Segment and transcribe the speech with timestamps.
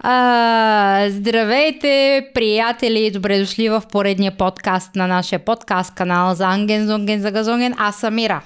[0.00, 3.10] А, здравейте, приятели!
[3.10, 7.74] Добре дошли в поредния подкаст на нашия подкаст канал за Анген Зунген за Газонген.
[7.78, 8.42] Аз съм Мира.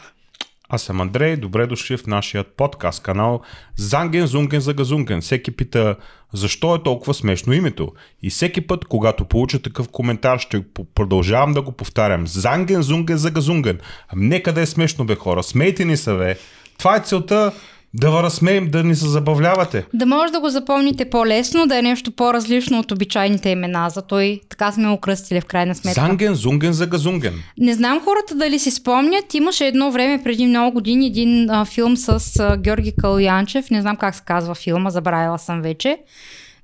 [0.68, 3.40] Аз съм Андрей, добре дошли в нашия подкаст канал
[3.76, 5.20] Занген Зунген за Газунген.
[5.20, 5.96] Всеки пита
[6.32, 7.92] защо е толкова смешно името.
[8.22, 10.64] И всеки път, когато получа такъв коментар, ще
[10.94, 12.26] продължавам да го повтарям.
[12.26, 13.78] Занген Зунген за Газунген.
[14.16, 16.36] Нека да е смешно бе хора, смейте ни се бе.
[16.78, 17.52] Това е целта
[17.94, 19.86] да ви разсмеем, да ни се забавлявате.
[19.94, 23.90] Да може да го запомните по-лесно, да е нещо по-различно от обичайните имена.
[23.90, 26.00] За той така сме окръстили в крайна сметка.
[26.00, 27.34] Занген, зунген, за газунген.
[27.58, 29.34] Не знам хората дали си спомнят.
[29.34, 33.70] Имаше едно време преди много години един а, филм с а, Георги Калянчев.
[33.70, 35.98] Не знам как се казва филма, забравила съм вече.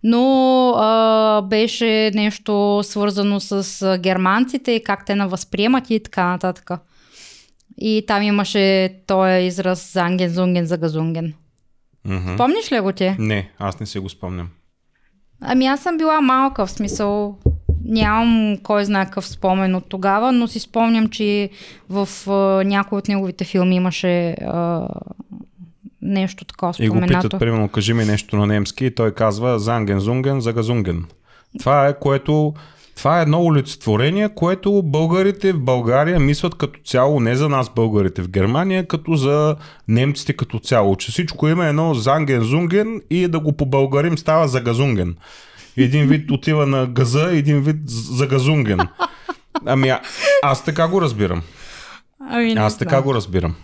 [0.02, 6.70] Но а, беше нещо свързано с германците и как те на възприемат и така нататък.
[7.80, 11.34] И там имаше този израз занген, зунген, загазунген.
[12.06, 12.36] Mm-hmm.
[12.36, 13.16] Помниш ли го ти?
[13.18, 14.48] Не, аз не си го спомням.
[15.40, 17.38] Ами аз съм била малка, в смисъл
[17.84, 21.50] нямам кой знае какъв спомен от тогава, но си спомням, че
[21.88, 24.88] в а, някой от неговите филми имаше а,
[26.02, 27.28] нещо такова И го споменато.
[27.28, 31.04] питат, примерно, кажи ми нещо на немски и той казва занген, зунген, за газунген.
[31.58, 32.54] Това е което
[32.98, 38.22] това е едно олицетворение, което българите в България мислят като цяло, не за нас българите
[38.22, 39.56] в Германия, като за
[39.88, 45.16] немците като цяло, че всичко има едно занген-зунген и да го побългарим става за газунген.
[45.76, 48.80] Един вид отива на газа, един вид за газунген.
[49.66, 50.00] Ами а,
[50.42, 51.42] аз така го разбирам.
[52.30, 53.54] Ами, Аз така го разбирам.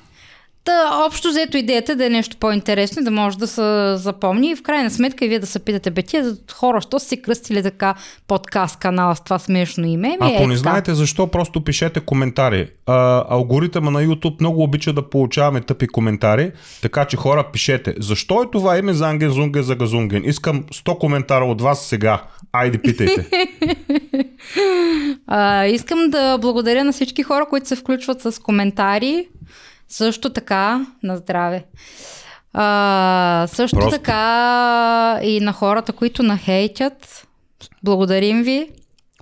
[0.65, 4.57] Та, общо взето идеята е да е нещо по-интересно, да може да се запомни и
[4.57, 7.95] в крайна сметка и вие да се питате, бе, тия хора, що си кръстили така
[8.29, 10.09] подкаст канала с това смешно име?
[10.09, 10.57] Ми, Ако е, не така.
[10.57, 12.69] знаете защо, просто пишете коментари.
[12.87, 17.95] А, алгоритъма на YouTube много обича да получаваме тъпи коментари, така че хора пишете.
[17.99, 20.23] Защо е това име за Анген Зунген за Газунген?
[20.25, 22.23] Искам 100 коментара от вас сега.
[22.53, 23.29] Айде питайте.
[25.27, 29.27] А, искам да благодаря на всички хора, които се включват с коментари.
[29.89, 31.65] Също така, на здраве.
[32.53, 33.91] А, също Просто.
[33.91, 37.27] така и на хората, които нахейтят.
[37.83, 38.69] Благодарим ви.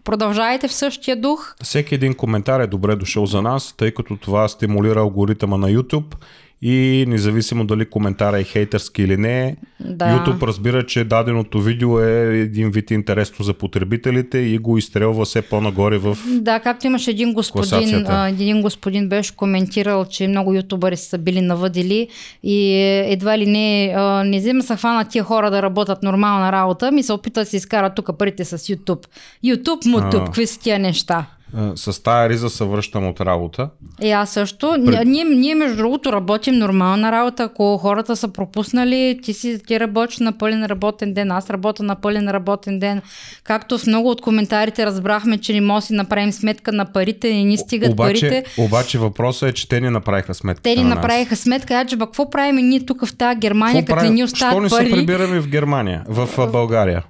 [0.04, 1.54] Продължайте в същия дух.
[1.62, 6.14] Всеки един коментар е добре дошъл за нас, тъй като това стимулира алгоритъма на YouTube
[6.62, 10.04] и независимо дали коментара е хейтърски или не, Да.
[10.04, 15.42] YouTube разбира, че даденото видео е един вид интересно за потребителите и го изстрелва все
[15.42, 21.18] по-нагоре в Да, както имаше един господин, един господин беше коментирал, че много ютубъри са
[21.18, 22.08] били навъдили
[22.42, 22.74] и
[23.06, 27.12] едва ли не, не взема са хванат тия хора да работят нормална работа, ми се
[27.12, 29.06] опитат да си изкарат тук парите с YouTube.
[29.44, 31.26] YouTube, мутуб, какви са тия неща?
[31.56, 33.68] А, с тая риза се връщам от работа.
[34.02, 34.76] И аз също.
[34.86, 37.42] Пред- Ние, ние, между другото, работим нормална работа.
[37.42, 41.94] Ако хората са пропуснали, ти си ти работиш на пълен работен ден, аз работя на
[41.94, 43.02] пълен работен ден.
[43.44, 47.34] Както в много от коментарите разбрахме, че не може да си направим сметка на парите,
[47.34, 48.44] не ни стигат обаче, парите.
[48.58, 50.62] обаче въпросът е, че те ни направиха сметка.
[50.62, 54.10] Те ни на направиха сметка, че какво правим ние тук в тази Германия, като не
[54.10, 54.90] ни Що остават не се пари?
[54.90, 57.02] прибираме в Германия, в България?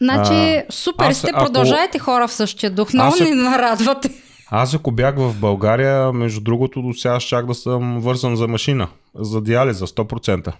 [0.00, 2.92] Значи, А, супер аз, сте, ако- продължайте хора в същия дух.
[2.92, 4.10] Много Аз, ни нарадвате.
[4.50, 8.88] Аз ако бях в България, между другото, до сега щях да съм вързан за машина,
[9.14, 10.52] за диализа, 100%.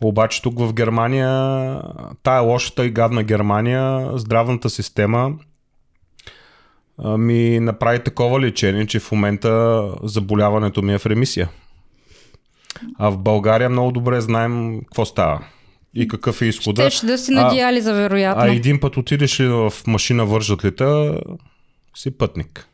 [0.00, 1.82] Обаче тук в Германия,
[2.22, 5.32] тая лошата и гадна Германия, здравната система
[7.18, 11.48] ми направи такова лечение, че в момента заболяването ми е в ремисия.
[12.98, 15.40] А в България много добре знаем какво става
[15.94, 16.90] и какъв е изхода.
[16.90, 18.42] Щеш да си на диализа, вероятно.
[18.42, 21.20] А един път отидеш ли в машина вържат ли те,
[21.96, 22.68] си пътник.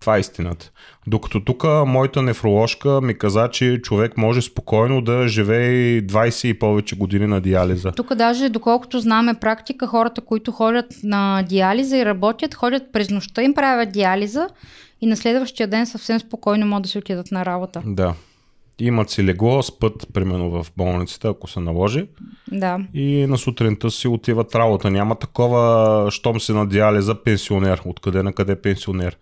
[0.00, 0.70] Това е истината.
[1.06, 6.96] Докато тук моята нефроложка ми каза, че човек може спокойно да живее 20 и повече
[6.96, 7.92] години на диализа.
[7.92, 13.42] Тук даже, доколкото знаме практика, хората, които ходят на диализа и работят, ходят през нощта,
[13.42, 14.48] им правят диализа
[15.00, 17.82] и на следващия ден съвсем спокойно могат да си отидат на работа.
[17.86, 18.14] Да.
[18.80, 22.08] Имат си легло, спът, примерно в болницата, ако се наложи.
[22.52, 22.78] Да.
[22.94, 24.90] И на сутринта си отиват работа.
[24.90, 27.82] Няма такова, щом си на диализа, пенсионер.
[27.84, 29.16] Откъде на къде пенсионер?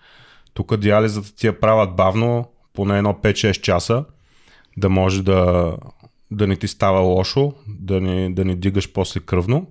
[0.55, 4.05] Тук диализата ти я правят бавно, поне едно 5-6 часа,
[4.77, 5.73] да може да,
[6.31, 9.67] да не ти става лошо, да не, да не дигаш после кръвно.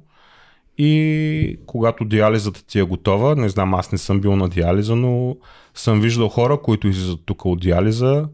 [0.77, 5.36] И когато диализата ти е готова, не знам, аз не съм бил на диализа, но
[5.74, 8.27] съм виждал хора, които излизат тук от диализа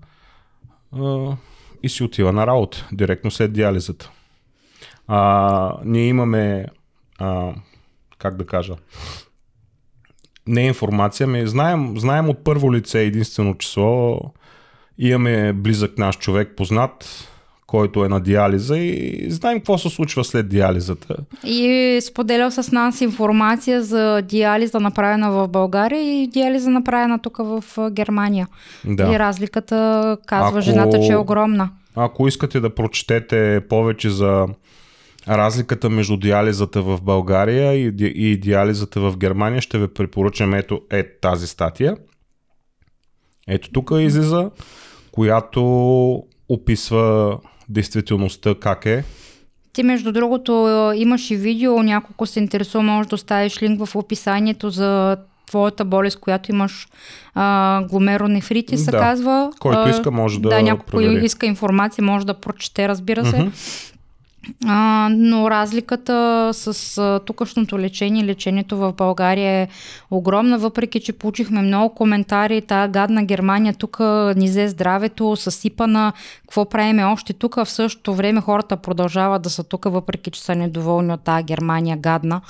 [1.83, 4.11] и си отива на работа, директно след диализата.
[5.07, 6.65] А, ние имаме,
[7.19, 7.53] а,
[8.17, 8.75] как да кажа,
[10.47, 14.19] не информация, ми знаем, знаем от първо лице единствено число,
[14.97, 17.27] имаме близък наш човек, познат,
[17.71, 21.15] който е на диализа и знаем какво се случва след диализата.
[21.43, 27.37] И е споделял с нас информация за диализа направена в България и диализа направена тук
[27.37, 28.47] в Германия.
[28.85, 29.13] Да.
[29.13, 31.69] И разликата, казва Ако- жената, че е огромна.
[31.95, 34.47] Ако искате да прочетете повече за
[35.27, 41.03] разликата между диализата в България и, и диализата в Германия, ще ви препоръчам ето е
[41.21, 41.97] тази статия.
[43.47, 44.51] Ето тук излиза,
[45.11, 45.61] която
[46.49, 47.37] описва
[47.71, 49.03] действителността как е.
[49.73, 50.51] Ти, между другото,
[50.93, 55.85] е, имаш и видео, няколко се интересува, може да оставиш линк в описанието за твоята
[55.85, 56.87] болест, която имаш
[57.35, 58.99] а, гломеронефрити, се Да.
[58.99, 59.51] казва.
[59.59, 61.25] Който иска, може да Да, някой провери.
[61.25, 63.37] иска информация, може да прочете, разбира се.
[63.39, 63.49] Мгм.
[64.67, 69.67] А, но разликата с а, тукашното лечение, лечението в България е
[70.11, 73.99] огромна, въпреки че получихме много коментари, тая гадна Германия тук
[74.35, 79.63] ни взе здравето, съсипана, какво правиме още тук, в същото време хората продължават да са
[79.63, 82.41] тук, въпреки че са недоволни от тази Германия гадна,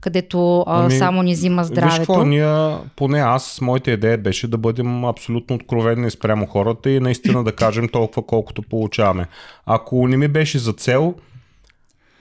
[0.00, 2.26] където а, Ами, само ни взима Виж какво, здравето.
[2.26, 7.52] ние, поне аз, моята идея беше да бъдем абсолютно откровенни спрямо хората и наистина да
[7.52, 9.26] кажем толкова колкото получаваме.
[9.66, 11.14] Ако не ми беше за цел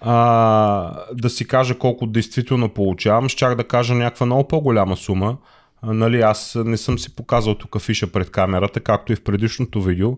[0.01, 5.37] а, да си кажа колко действително получавам, щях да кажа някаква много по-голяма сума.
[5.81, 9.81] А, нали, аз не съм си показал тук фиша пред камерата, както и в предишното
[9.81, 10.17] видео.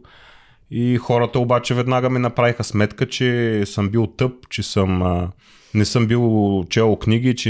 [0.71, 5.29] И хората обаче веднага ми направиха сметка, че съм бил тъп, че съм, а,
[5.73, 7.49] не съм бил чел книги, че,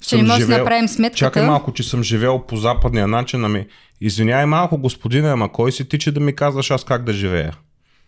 [0.00, 0.58] Че съм не може да живеел...
[0.58, 1.18] направим сметката.
[1.18, 3.66] Чакай малко, че съм живеел по западния начин, ами
[4.00, 7.56] извинявай малко, господине, ама кой си ти, че да ми казваш аз как да живея?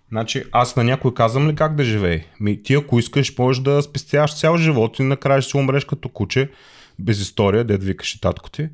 [0.09, 2.25] Значи аз на някой казвам ли как да живее?
[2.41, 6.09] Ми, ти ако искаш, можеш да спестяваш цял живот и накрая ще си умреш като
[6.09, 6.51] куче,
[6.99, 8.69] без история, дед викаше татко ти.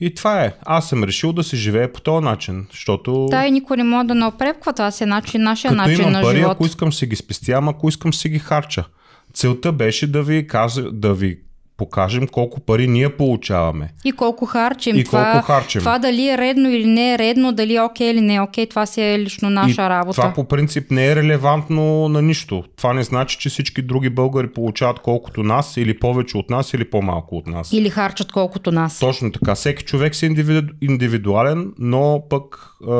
[0.00, 0.54] И това е.
[0.66, 4.06] Аз съм решил да се живее по този начин, защото Та и никой не може
[4.06, 6.52] да наопрепква, това си е начин, нашия като начин имам на пари, живот.
[6.52, 8.84] ако искам си ги спестявам, ако искам си ги харча.
[9.32, 11.38] Целта беше да ви, кажа, да ви
[11.76, 13.92] покажем колко пари ние получаваме.
[14.04, 14.96] И колко харчим.
[14.96, 15.78] И това, колко харчим.
[15.78, 18.66] Това дали е редно или не е редно, дали е окей или не е окей,
[18.66, 20.20] това си е лично наша и работа.
[20.20, 22.64] Това по принцип не е релевантно на нищо.
[22.76, 26.90] Това не значи, че всички други българи получават колкото нас, или повече от нас, или
[26.90, 27.72] по-малко от нас.
[27.72, 28.98] Или харчат колкото нас.
[28.98, 29.54] Точно така.
[29.54, 30.72] Всеки човек си индивиду...
[30.82, 32.90] индивидуален, но пък е,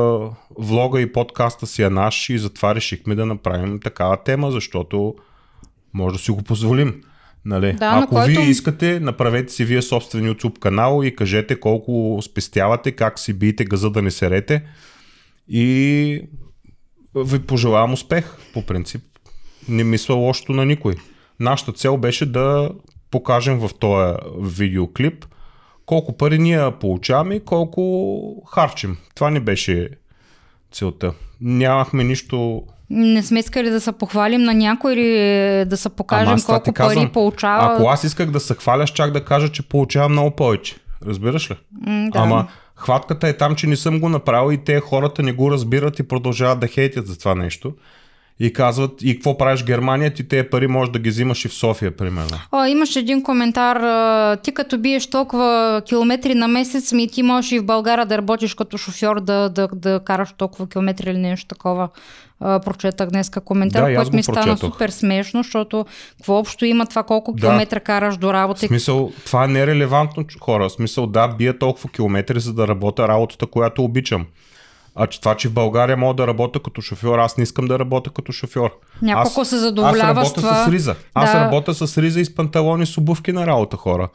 [0.58, 5.14] влога и подкаста си е наш и затова решихме да направим такава тема, защото
[5.94, 7.00] може да си го позволим.
[7.44, 7.72] Нали?
[7.72, 12.92] Да, Ако който- вие искате, направете си вие собствен YouTube канал и кажете колко спестявате,
[12.92, 14.62] как си биете газа да не серете
[15.48, 16.20] и
[17.16, 19.02] ви пожелавам успех, по принцип.
[19.68, 20.94] Не мисля лошото на никой.
[21.40, 22.70] Нашата цел беше да
[23.10, 25.26] покажем в този видеоклип
[25.86, 28.96] колко пари ние получаваме и колко харчим.
[29.14, 29.88] Това не беше
[30.72, 31.12] целта.
[31.44, 32.62] Нямахме нищо...
[32.90, 37.04] Не сме искали да се похвалим на някой или да се покажем Ама колко казвам,
[37.04, 37.74] пари получава.
[37.74, 40.76] Ако аз исках да се хваля, чак да кажа, че получавам много повече.
[41.06, 41.54] Разбираш ли?
[41.86, 42.18] М, да.
[42.18, 42.46] Ама
[42.76, 46.08] хватката е там, че не съм го направил и те хората не го разбират и
[46.08, 47.72] продължават да хейтят за това нещо.
[48.40, 51.48] И казват, и какво правиш в Германия, ти тези пари можеш да ги взимаш и
[51.48, 52.38] в София, примерно.
[52.52, 53.76] О, имаш един коментар.
[53.76, 58.18] а, Ти като биеш толкова километри на месец, ми ти можеш и в България да
[58.18, 61.88] работиш като шофьор, да, да, да караш толкова километри или нещо такова.
[62.40, 64.72] А, прочетах днеска коментар, Да, който ми стана прочетох.
[64.72, 65.86] супер смешно, защото
[66.16, 67.40] какво общо има това колко Да.
[67.40, 68.64] километра караш до В работа.
[68.64, 70.68] и смисъл, това е нерелевантно хора.
[70.68, 74.26] В смисъл, да, бия толкова километри, за да работя работата, която обичам.
[74.96, 77.78] А че това, че в България мога да работя като шофьор, аз не искам да
[77.78, 78.70] работя като шофьор.
[79.02, 80.64] Няколко аз, се задоволяваш Аз работя това.
[80.64, 80.94] с риза.
[81.14, 81.40] Аз Да.
[81.40, 84.08] работя с риза и с панталони с обувки на работа, хора.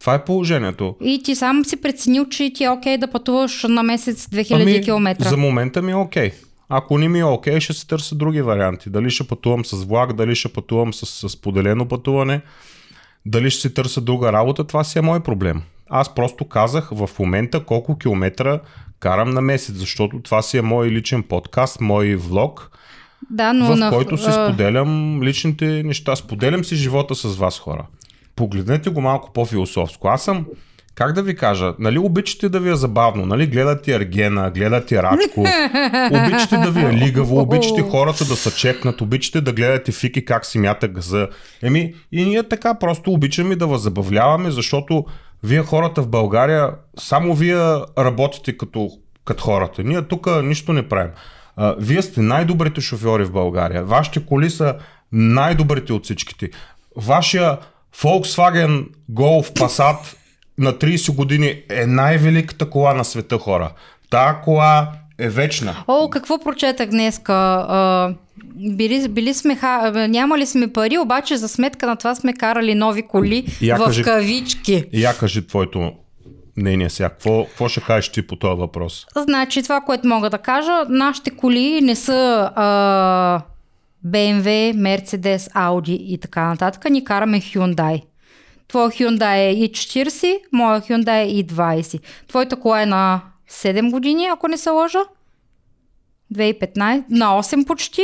[0.00, 0.96] Това е положението.
[1.04, 5.16] И ти сам си преценил, че ти е окей да пътуваш на месец 2000 км.
[5.20, 6.30] Ами, За момента ми е окей.
[6.68, 8.90] Ако не ми е окей, ще се търся други варианти.
[8.90, 12.40] Дали ще пътувам с влак, дали ще пътувам с, с поделено пътуване,
[13.30, 15.62] дали ще си търся друга работа, това си е мой проблем.
[15.90, 18.60] Аз просто казах в момента колко километра
[19.00, 22.70] карам на месец, защото това си е мой личен подкаст, мой влог,
[23.30, 26.16] Да, но в на, който си споделям личните неща.
[26.16, 27.86] Споделям си живота с вас, хора.
[28.36, 30.08] Погледнете го малко по-философско.
[30.08, 30.46] Аз съм,
[30.98, 35.40] как да ви кажа, нали обичате да ви е забавно, нали гледате Ергена, гледате Рачко,
[36.12, 40.46] обичате да ви е лигаво, обичате хората да са чекнат, обичате да гледате Фики как
[40.46, 41.28] си мята газа.
[41.62, 45.04] Еми, и ние така просто обичаме да ви забавляваме, защото
[45.42, 47.58] вие хората в България, само вие
[47.98, 48.90] работите като,
[49.24, 49.82] като хората.
[49.82, 51.10] Ние тук нищо не правим.
[51.56, 53.84] А, вие сте най-добрите шофьори в България.
[53.84, 54.74] Вашите коли са
[55.12, 56.50] най-добрите от всичките.
[56.96, 57.58] Вашия
[57.96, 60.17] Volkswagen Golf Passat
[60.58, 63.70] на 30 години е най-великата кола на света, хора.
[64.10, 64.88] Та кола
[65.18, 65.76] е вечна.
[65.86, 67.32] О, какво прочетах днеска?
[67.32, 68.14] А,
[68.70, 69.90] били, били сме, ха...
[70.08, 74.02] нямали сме пари, обаче за сметка на това сме карали нови коли Я в кажи-
[74.02, 74.84] кавички.
[74.92, 75.92] Я кажи твоето
[76.56, 77.08] мнение сега.
[77.08, 79.06] Какво, какво ще кажеш ти по този въпрос?
[79.16, 83.40] Значи това, което мога да кажа, нашите коли не са а,
[84.06, 86.90] BMW, Mercedes, Audi и така нататък.
[86.90, 88.02] Ни караме Hyundai.
[88.68, 92.00] Твоя Hyundai е i40, моя Hyundai е i20.
[92.28, 93.20] Твоята кола е на
[93.50, 94.98] 7 години, ако не се лъжа.
[96.34, 98.02] 2015, на 8 почти.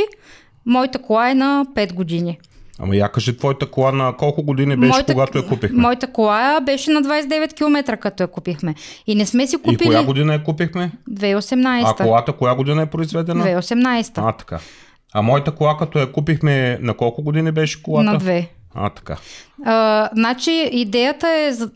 [0.65, 2.39] Моята кола е на 5 години.
[2.79, 5.81] Ама я кажи твоята кола на колко години беше, когато я купихме?
[5.81, 8.75] Моята кола беше на 29 км, като я купихме.
[9.07, 10.91] И не сме си И купили коя година я купихме?
[11.09, 11.83] 2018.
[11.85, 13.43] А колата коя година е произведена?
[13.43, 14.11] 2018.
[14.15, 14.59] А, така.
[15.13, 18.11] А моята кола, като я купихме, на колко години беше колата?
[18.11, 18.47] На 2.
[18.75, 19.17] А, така.
[19.65, 21.69] А, значи идеята е, за...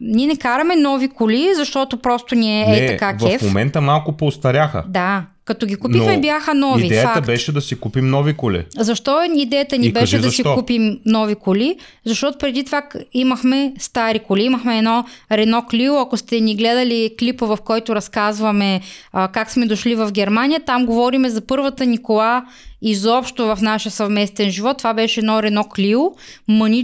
[0.00, 3.42] ние не караме нови коли, защото просто ни е, е така в кеф.
[3.42, 4.84] момента малко поостаряха.
[4.88, 6.86] Да, като ги купихме Но бяха нови.
[6.86, 7.26] Идеята факт.
[7.26, 8.64] беше да си купим нови коли.
[8.78, 10.48] Защо идеята ни И беше да защо.
[10.48, 11.76] си купим нови коли?
[12.04, 12.82] Защото преди това
[13.12, 14.42] имахме стари коли.
[14.42, 15.98] Имахме едно Рено Клио.
[15.98, 18.80] Ако сте ни гледали клипа, в който разказваме
[19.12, 22.44] а, как сме дошли в Германия, там говориме за първата ни кола
[22.82, 24.78] изобщо в нашия съвместен живот.
[24.78, 26.00] Това беше едно Рено Клио,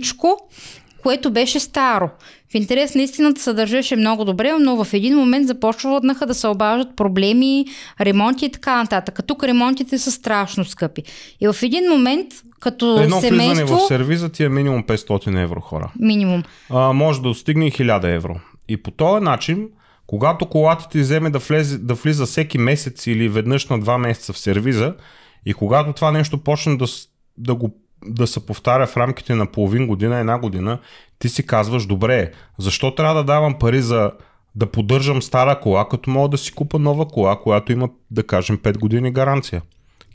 [0.09, 0.49] мъничко,
[1.03, 2.11] което беше старо.
[2.51, 6.49] В интерес на истината се държеше много добре, но в един момент започнаха да се
[6.49, 7.67] обаждат проблеми,
[8.01, 9.21] ремонти и така нататък.
[9.27, 11.03] Тук ремонтите са страшно скъпи.
[11.41, 12.27] И в един момент,
[12.61, 15.93] като Едно семейство, в сервиза ти е минимум 500 евро хора.
[15.99, 16.43] минимум.
[16.71, 18.41] А, може да достигне и 1000 евро.
[18.69, 19.69] И по този начин,
[20.07, 24.33] когато колата ти вземе да, влезе, да влиза всеки месец или веднъж на два месеца
[24.33, 24.95] в сервиза,
[25.47, 26.87] и когато това нещо почне да,
[27.39, 27.75] да го
[28.05, 30.79] да се повтаря в рамките на половин година, една година,
[31.19, 34.13] ти си казваш, добре, защо трябва да давам пари за
[34.55, 38.59] да поддържам стара кола, като мога да си купа нова кола, която има, да кажем,
[38.59, 39.63] 5 години гаранция.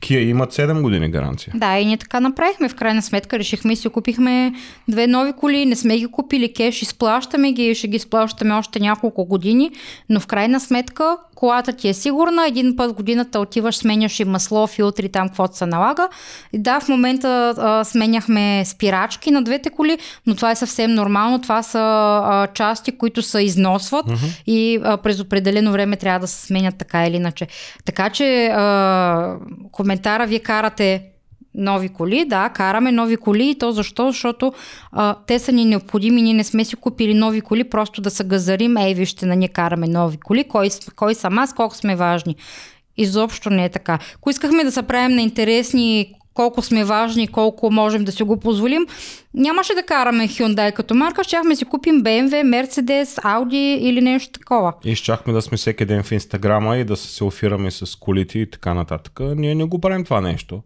[0.04, 1.54] Kia имат 7 години гаранция.
[1.56, 2.70] Да, и ние така направихме.
[2.70, 4.54] В крайна сметка решихме и си купихме
[4.88, 5.66] две нови коли.
[5.66, 9.72] Не сме ги купили кеш, изплащаме ги и ще ги изплащаме още няколко години.
[10.10, 12.48] Но в крайна сметка колата ти е сигурна.
[12.48, 16.08] Един път в годината отиваш, сменяш и масло, филтри, там каквото се налага.
[16.54, 21.42] И да, в момента а, сменяхме спирачки на двете коли, но това е съвсем нормално.
[21.42, 24.06] Това са а, части, които се износват
[24.48, 27.48] и а, през определено време трябва да се сменят така или иначе.
[27.86, 29.36] Така че а,
[29.94, 31.04] коментара вие карате
[31.56, 34.12] нови коли, да, караме нови коли и то защо?
[34.12, 34.54] Защото
[34.92, 38.24] а, те са ни необходими, ние не сме си купили нови коли, просто да се
[38.24, 42.36] газарим, ей вижте, на ние караме нови коли, кой, кой съм аз, колко сме важни.
[42.98, 44.00] Изобщо не е така.
[44.16, 48.40] Ако искахме да се правим на интересни колко сме важни, колко можем да си го
[48.40, 48.86] позволим,
[49.34, 54.74] нямаше да караме Hyundai като марка, щяхме си купим BMW, Mercedes, Audi или нещо такова.
[54.86, 58.50] И щяхме да сме всеки ден в Инстаграма и да се селфираме с колите и
[58.52, 59.20] така нататък.
[59.20, 60.62] Ние не го правим това нещо.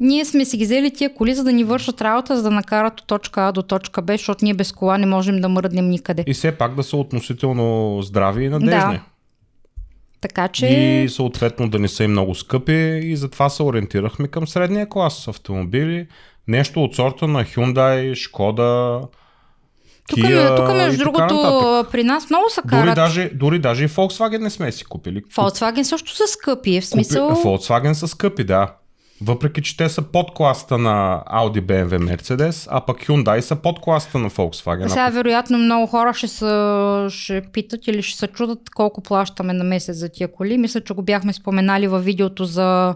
[0.00, 3.00] Ние сме си ги взели тия коли, за да ни вършат работа, за да накарат
[3.00, 6.24] от точка А до точка Б, защото ние без кола не можем да мръднем никъде.
[6.26, 8.94] И все пак да са относително здрави и надежни.
[8.94, 9.00] Да.
[10.22, 10.66] Така че...
[10.66, 15.28] И съответно да не са и много скъпи и затова се ориентирахме към средния клас
[15.28, 16.06] автомобили.
[16.48, 19.00] Нещо от сорта на Hyundai, Шкода,
[20.08, 21.92] Тук, Kia тук между другото, нататък.
[21.92, 22.94] при нас много са Дори карат.
[22.94, 25.22] даже, дори даже и Volkswagen не сме си купили.
[25.22, 26.86] Volkswagen също са скъпи, в Купи...
[26.86, 27.30] смисъл...
[27.30, 28.74] Volkswagen са скъпи, да.
[29.24, 33.80] Въпреки, че те са под класта на Audi, BMW, Mercedes, а пък Hyundai са под
[33.80, 34.88] класта на Volkswagen.
[34.88, 39.64] Сега вероятно много хора ще, са, ще питат или ще се чудат колко плащаме на
[39.64, 40.58] месец за тия коли.
[40.58, 42.94] Мисля, че го бяхме споменали във видеото за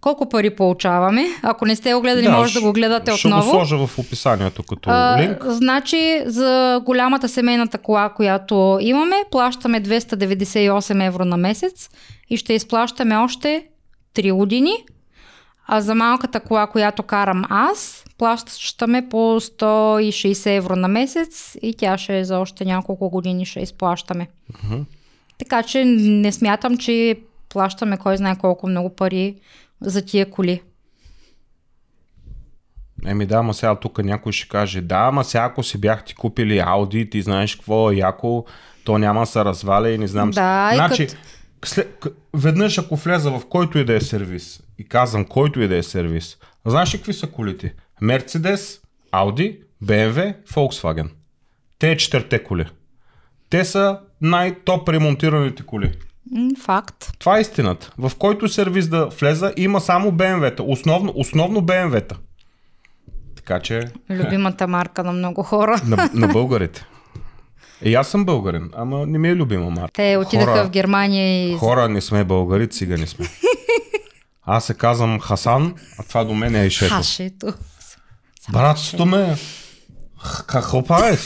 [0.00, 1.26] колко пари получаваме.
[1.42, 3.44] Ако не сте го гледали, може да го гледате ще отново.
[3.44, 5.44] го сложа в описанието като А, линк.
[5.46, 11.88] значи за голямата семейната кола, която имаме, плащаме 298 евро на месец
[12.30, 13.64] и ще изплащаме още
[14.14, 14.72] 3 години.
[15.66, 21.98] А за малката кола, която карам аз, плащаме по 160 евро на месец и тя
[21.98, 24.28] ще е за още няколко години ще изплащаме.
[25.38, 29.36] Така че не смятам, че плащаме кой знае колко много пари
[29.80, 30.62] за тия коли.
[33.06, 36.14] Еми да, ама сега тук някой ще каже, да, ама сега ако си бях ти
[36.14, 38.44] купили Audi, ти знаеш какво е яко,
[38.84, 40.32] то няма да се разваля и не знам.
[40.32, 40.34] си.
[40.34, 41.16] Да, и значи, кът-
[41.64, 42.04] след,
[42.34, 45.82] веднъж ако влеза в който и да е сервис, и казвам който и да е
[45.82, 47.74] сервис, знаеш ли какви са колите?
[48.02, 48.80] Mercedes,
[49.12, 51.08] Audi, BMW, Volkswagen.
[51.78, 52.66] Те е четирте коли.
[53.50, 55.92] Те са най-топ ремонтираните коли.
[56.62, 57.12] Факт.
[57.18, 57.92] Това е истината.
[57.98, 60.62] В който сервис да влеза, има само BMW-та.
[60.62, 62.16] Основно, основно BMW-та.
[63.36, 65.80] Така че Любимата марка на много хора.
[65.86, 66.86] на, на българите.
[67.82, 69.92] И аз съм българин, ама не ми е любима марка.
[69.92, 71.54] Те отидаха Хора- в Германия и...
[71.54, 73.26] Хора не сме българи, цигани сме.
[74.46, 76.94] Аз се казвам Хасан, а това до мен е Ишето.
[76.94, 77.54] Хашето.
[78.52, 79.36] Братчето ме,
[80.46, 81.20] какво правиш?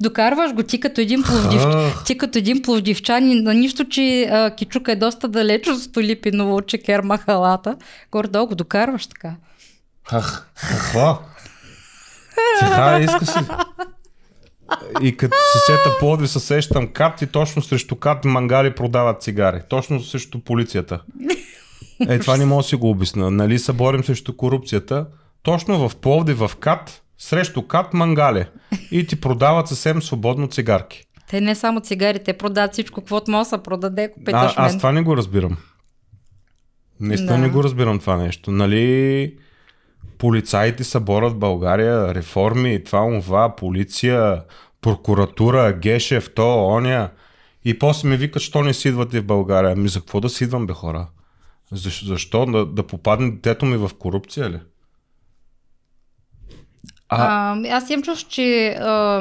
[0.00, 1.62] Докарваш го ти като един пловдив...
[2.06, 6.66] Ти като един пловдивчанин, на нищо, че а, Кичука е доста далеч от Столипиново, от
[6.66, 7.76] Чекер Махалата.
[8.12, 9.34] Горе-долу го докарваш така.
[10.10, 11.18] Ах, какво?
[12.58, 13.38] Сега иска си.
[15.02, 19.60] И като се сета Пловдив, се сещам кат и точно срещу кат мангали продават цигари.
[19.68, 21.00] Точно срещу полицията.
[22.08, 23.30] Е, това не мога да си го обясня.
[23.30, 25.06] Нали се борим срещу корупцията?
[25.42, 28.44] Точно в Пловдив, в кат, срещу кат мангали.
[28.90, 31.04] И ти продават съвсем свободно цигарки.
[31.30, 34.52] Те не само цигари, те продават всичко, каквото може да се продаде, ако А, питаш
[34.56, 34.78] аз мен.
[34.78, 35.56] това не го разбирам.
[37.00, 37.38] Наистина Да.
[37.38, 38.50] не го разбирам това нещо.
[38.50, 39.34] Нали
[40.18, 44.42] полицаите се борят в България, реформи, това, това, полиция,
[44.80, 47.10] прокуратура, Гешев, то, оня.
[47.64, 49.72] И после ми викат, що не си идвате в България.
[49.72, 51.06] Ами за какво да си идвам, бе хора?
[51.72, 52.06] Защо?
[52.06, 52.46] защо?
[52.46, 54.60] Да, да попадне детето ми в корупция ли?
[57.08, 59.20] А, А, аз имам чувство, че а,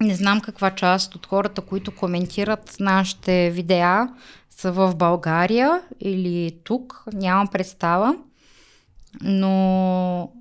[0.00, 4.08] не знам каква част от хората, които коментират нашите видеа,
[4.50, 8.16] са в България или тук, нямам представа.
[9.20, 10.32] Но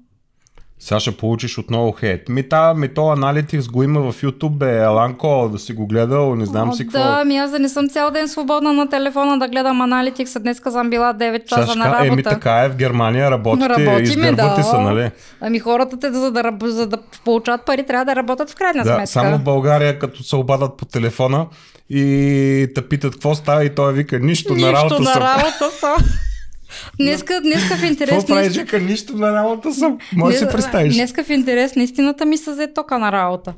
[0.86, 2.30] сега ще получиш отново хейт.
[2.30, 6.36] Ми, та, ми то аналитикс го има в YouTube, бе, Еланко, да си го гледал,
[6.36, 7.00] не знам О, си какво.
[7.00, 10.40] Да, ми аз да не съм цял ден свободна на телефона да гледам аналитикс, а
[10.40, 12.08] днеска съм била 9 часа Сега на работа.
[12.08, 14.64] Еми така е, в Германия работите, Работиме, издървате да.
[14.64, 15.12] се, нали?
[15.42, 18.90] Ами хората, те, за, да, за да получават пари, трябва да работят в крайна Да,
[18.94, 19.08] сметка.
[19.08, 21.48] само в България, като се обадат по телефона
[21.90, 25.98] и те питат какво става и той вика нищо, на работа на работа съм.
[26.98, 28.54] Днеска, днеска в интерес Какво правиш?
[28.54, 29.98] Вика нищо на работа съм.
[30.14, 30.94] Може да Днес- представиш.
[30.94, 33.54] Днеска в интерес на истината ми се взе тока на работа.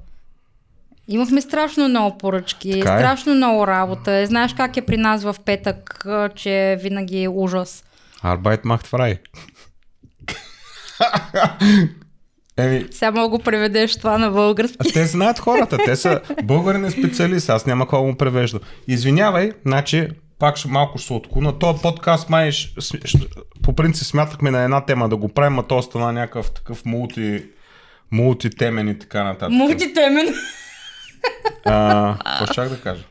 [1.08, 2.98] Имахме страшно много поръчки, Така е.
[2.98, 4.26] страшно много работа.
[4.26, 7.84] Знаеш как е при нас в петък, че винаги е ужас.
[8.24, 9.18] Арбайт махт фрай.
[12.58, 14.78] Еми, Сега мога го преведеш това на български.
[14.80, 18.60] а те знаят хората, те са българин е специалист, аз няма какво му превежда.
[18.88, 20.08] Извинявай, значи,
[20.40, 21.60] пак ще малко ще се отклона.
[21.60, 22.52] Този подкаст май,
[23.64, 27.44] по принцип смятахме на една тема да го правим, а то стана някакъв такъв мулти,
[28.12, 29.50] мултитемен и така нататък.
[29.50, 30.34] Мултитемен.
[31.66, 33.04] А, какво щях да кажа?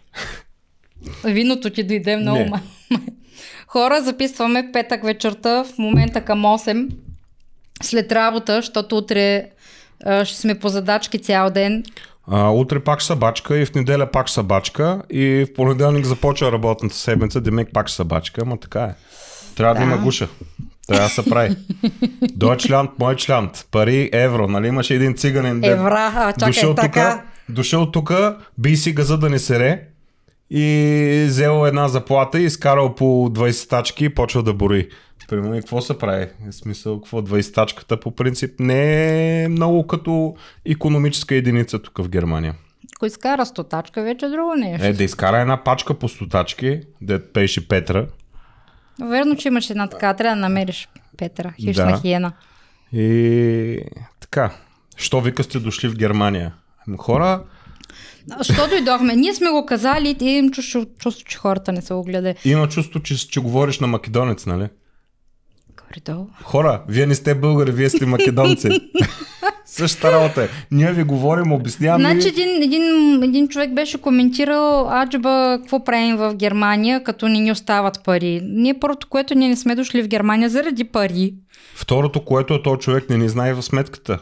[1.25, 2.63] Виното ти дойде много Не.
[3.67, 6.91] Хора, записваме петък вечерта, в момента към 8,
[7.83, 9.51] след работа, защото утре
[10.25, 11.85] ще сме по задачки цял ден.
[12.29, 15.55] А, утре пак ще са бачка и в неделя пак ще са бачка и в
[15.55, 18.95] понеделник започва работната седмица, демек пак ще бачка, ама така е.
[19.57, 19.87] Трябва да, Да.
[19.87, 20.29] има гуша.
[20.89, 21.57] Трябва да се прави.
[22.33, 26.87] Дойчланд, Мойчланд, пари, евро, нали имаше един циганин, де- Евра, а, чакай дошъл така.
[27.11, 29.83] тука, дошъл тука, би си газа да не сере
[30.51, 30.65] и
[31.29, 34.89] взел една заплата и изкарал по 20 тачки и почва да бори.
[35.29, 36.27] Примерно, и какво се прави?
[36.51, 42.09] В смисъл, какво 20 тачката по принцип не е много като економическа единица тук в
[42.09, 42.55] Германия.
[42.97, 44.87] Ако изкара стотачка, вече е друго нещо.
[44.87, 48.07] Е, да изкара една пачка по стотачки, да пеше Петра
[49.03, 52.01] Верно, че имаш една така, трябва да намериш Петра, хищна Да.
[52.01, 52.33] хиена.
[52.93, 53.79] и
[54.21, 54.51] така.
[54.97, 56.55] Що вика сте дошли в Германия?
[56.89, 57.43] Ами, Хора,
[58.43, 59.17] Що дойдохме?
[59.17, 62.35] Ние сме го казали и чувство, чувство, че хората не са го гледали.
[62.45, 64.69] има чувство, че, че говориш на македонец, нали?
[65.97, 66.27] Горе-долу.
[66.43, 68.69] Хора, вие не сте българи, вие сте македонци.
[69.67, 70.49] Същата работа е.
[70.71, 72.11] Ние ви говорим, обясняваме.
[72.11, 77.53] Значи един, един, един човек беше коментирал, аджба, какво правим в Германия, като не ни
[77.53, 78.41] остават пари.
[78.45, 81.35] Ние първото, което ние не сме дошли в Германия заради пари.
[81.75, 84.19] Второто, което е този човек не ни знае в сметката.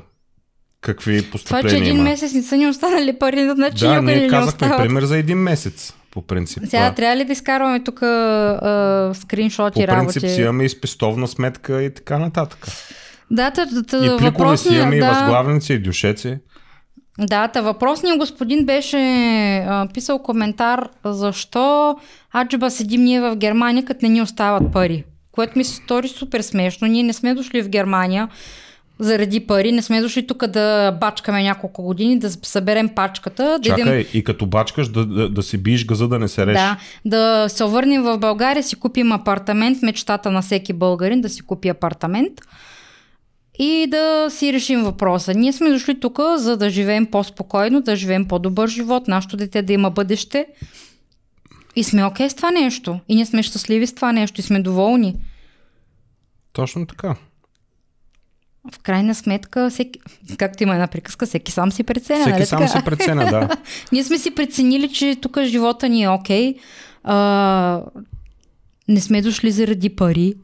[0.80, 2.04] Какви Това, постъпления че един има.
[2.04, 4.86] месец не са ни останали пари, значи да, никога не ние ни казахме остават.
[4.86, 6.62] пример за един месец, по принцип.
[6.66, 10.34] Сега трябва ли да изкарваме тук а, скриншоти По принцип работи?
[10.34, 12.66] си имаме и спестовна сметка и така нататък.
[13.30, 16.38] Да, та, та, та, И пликове си въпросният- имаме, и да, възглавници, и дюшеци.
[17.18, 18.98] Да, та въпросният господин беше
[19.58, 21.96] а, писал коментар защо
[22.34, 25.04] аджиба седим ние в Германия, като не ни остават пари.
[25.32, 26.88] Което ми се стори супер смешно.
[26.88, 28.28] Ние не сме дошли в Германия
[28.98, 33.86] заради пари, не сме дошли тук да бачкаме няколко години, да съберем пачката, да идем
[33.86, 36.54] Чакай, и като бачкаш да, да, да си биеш газа да не се реш.
[36.54, 41.42] да, да се върнем в България, си купим апартамент, мечтата на всеки българин да си
[41.42, 42.40] купи апартамент
[43.58, 45.34] и да си решим въпроса.
[45.34, 49.72] Ние сме дошли тук, за да живеем по-спокойно, да живеем по-добър живот, нашето дете да
[49.72, 50.46] има бъдеще.
[51.76, 53.00] И сме окей с това нещо.
[53.08, 55.16] И ние сме щастливи с това нещо и сме доволни.
[56.52, 57.16] Точно така.
[58.72, 60.00] В крайна сметка, всеки,
[60.38, 62.20] както има една приказка, всеки сам си преценя.
[62.20, 62.70] Всеки нали сам така?
[62.70, 63.48] се преценя, да.
[63.92, 66.54] Ние сме си преценили, че тук живота ни е окей.
[67.04, 67.82] А,
[68.88, 70.34] не сме дошли заради пари.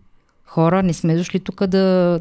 [0.45, 2.21] Хора, не сме дошли тук да,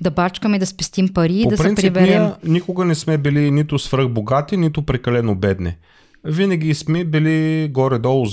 [0.00, 2.22] да бачкаме, да спестим пари и По да се принцип, приберем.
[2.22, 5.76] ние никога не сме били нито свръхбогати, нито прекалено бедни.
[6.24, 8.26] Винаги сме били горе-долу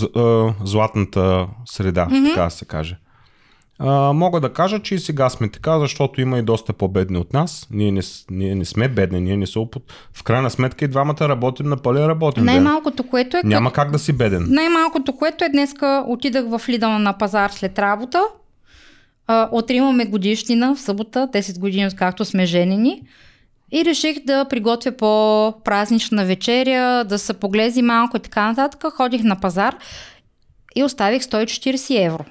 [0.63, 2.29] златната среда, mm-hmm.
[2.29, 2.97] така се каже.
[3.79, 7.33] А, мога да кажа, че и сега сме така, защото има и доста по-бедни от
[7.33, 7.67] нас.
[7.71, 9.83] Ние не, ние не сме бедни, ние не са опот...
[10.13, 12.45] В крайна сметка и двамата работим на пълен работен.
[12.45, 13.41] Най-малкото, което е...
[13.43, 14.45] Няма как да си беден.
[14.49, 18.21] Най-малкото, което е днеска отидах в Лидъл на пазар след работа.
[19.27, 23.01] А, утре имаме годишнина в събота, 10 години откакто сме женени.
[23.71, 28.93] И реших да приготвя по-празнична вечеря, да се поглези малко и така нататък.
[28.93, 29.75] Ходих на пазар
[30.75, 32.25] и оставих 140 евро.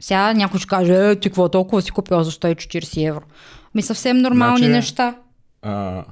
[0.00, 3.22] Сега някой ще каже, е, ти какво толкова си купил за 140 евро?
[3.74, 5.14] Ми съвсем нормални Значи, неща.
[5.62, 6.04] А,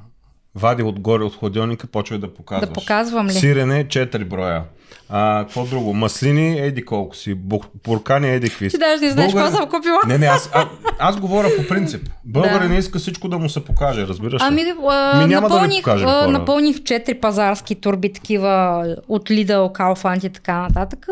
[0.55, 2.69] вади отгоре от хладилника, почва да показваш.
[2.69, 3.33] Да показвам ли?
[3.33, 4.63] Сирене 4 броя.
[5.09, 5.95] А, какво друго?
[5.95, 7.35] Маслини, еди колко си.
[7.37, 8.69] Бур- Буркани, еди си.
[8.69, 9.99] Ти даже не знаеш какво съм купила.
[10.07, 12.09] Не, не, аз, а, аз говоря по принцип.
[12.25, 12.69] Българин Да.
[12.69, 14.47] не иска всичко да му се покаже, разбираш ли?
[14.47, 16.29] Ами, а, Ми няма да напълних, покажем, а, хора.
[16.29, 21.07] напълних 4 пазарски турби такива от Lidl, Kaufland и така нататък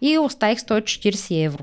[0.00, 1.62] и оставих 140 евро.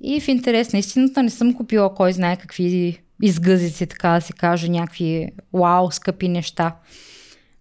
[0.00, 4.32] И в интерес на истината не съм купила кой знае какви изгъзици, така да се
[4.32, 6.76] каже, някакви вау, скъпи неща.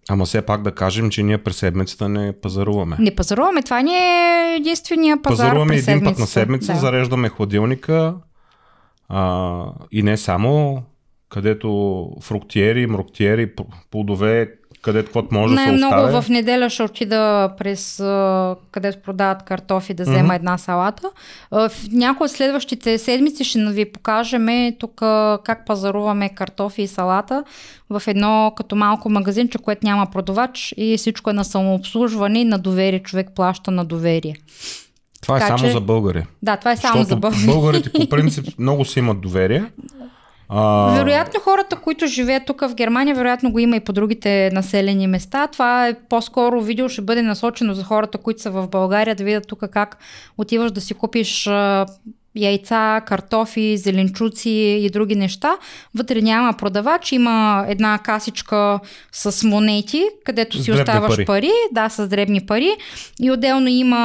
[0.10, 2.96] Ама все пак да кажем, че ние през седмицата не пазаруваме.
[3.00, 6.80] Не пазаруваме, това не е единствения пазар Пазаруваме през един път на седмица, Да.
[6.80, 8.16] зареждаме хладилника
[9.10, 10.84] а, и не само,
[11.30, 13.52] където фруктиери, мруктиери,
[13.92, 16.22] плодове, където каквото може да се Най-много оставя.
[16.22, 17.98] в неделя ще отида през
[18.72, 20.32] където продават картофи да взема Мгм.
[20.32, 21.10] една салата.
[21.52, 24.48] В някои от следващите седмици ще ви покажем
[24.80, 27.44] тук а, как пазаруваме картофи и салата
[27.90, 32.60] в едно като малко магазинче, което няма продавач и всичко е на самообслужване и на
[32.60, 33.00] доверие.
[33.00, 34.36] Човек плаща на доверие.
[35.22, 36.24] Това е Така само че- за българи.
[36.42, 37.46] Да, това е само за българи.
[37.46, 39.64] българите по принцип много си имат доверие.
[40.50, 45.08] А, Вероятно хората, които живеят тук в Германия, вероятно го има и по другите населени
[45.08, 45.48] места.
[45.48, 49.48] Това е по-скоро видео ще бъде насочено за хората, които са в България, да видят
[49.48, 49.98] тук как
[50.38, 51.50] отиваш да си купиш
[52.36, 54.50] яйца, картофи, зеленчуци
[54.82, 55.58] и други неща.
[55.96, 58.80] Вътре няма продавач, има една касичка
[59.12, 61.26] с монети, където си дребни оставаш пари.
[61.26, 61.52] пари.
[61.72, 62.72] да, с дребни пари.
[63.20, 63.98] И отделно има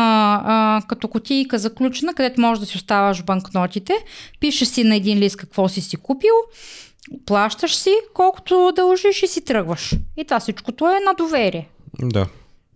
[0.44, 3.94] а, като кутийка заключена, където можеш да си оставаш банкнотите.
[4.40, 6.34] Пише си на един лист какво си си купил,
[7.26, 9.94] плащаш си колкото дължиш и си тръгваш.
[10.16, 11.68] И това всичкото е на доверие.
[12.02, 12.26] да.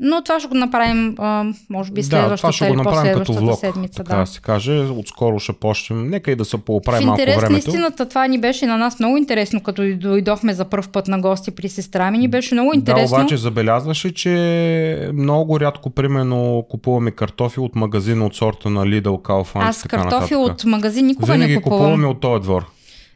[0.00, 3.32] Но това ще го направим, а, може би, да, това следващата ще го направим като
[3.32, 3.94] влог, седмица.
[3.94, 4.20] така Да.
[4.20, 4.72] да се каже.
[4.72, 6.10] Отскоро ще почнем.
[6.10, 7.68] Нека и да се В пооправи малко интерес на времето.
[7.68, 11.50] истината, това ни беше на нас много интересно, като дойдохме за първ път на гости
[11.50, 12.18] при сестра ми.
[12.18, 13.08] Ни беше много интересно.
[13.08, 19.02] Да, обаче забелязваше, че много рядко, примерно, купуваме картофи от магазина от сорта на Lidl,
[19.08, 21.78] Kaufland Аз картофи от магазин никога Винаги не купувам.
[21.78, 22.66] купуваме от този двор.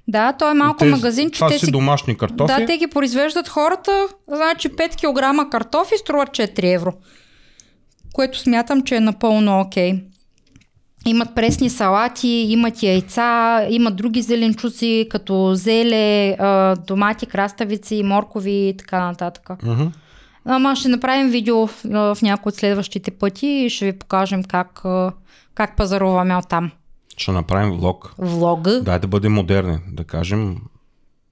[0.09, 1.71] Да, той е малко Те- магазин, че това те си си...
[1.71, 2.55] домашни картофи.
[2.61, 6.93] Да, те ги произвеждат хората, значи 5 кг картофи струват 4 евро.
[8.13, 10.05] Което смятам, че е напълно окей.
[11.07, 16.37] Имат пресни салати, имат яйца, имат други зеленчуци, като зеле,
[16.87, 19.51] домати, краставици, моркови и така нататък.
[19.63, 19.87] Мгм.
[20.45, 24.83] Ама ще направим видео в някои от следващите пъти и ще ви покажем как,
[25.55, 26.71] как пазаруваме оттам.
[27.17, 28.15] Ще направим влог.
[28.19, 28.81] Влога.
[28.83, 30.57] Дай да бъдем модерни, да кажем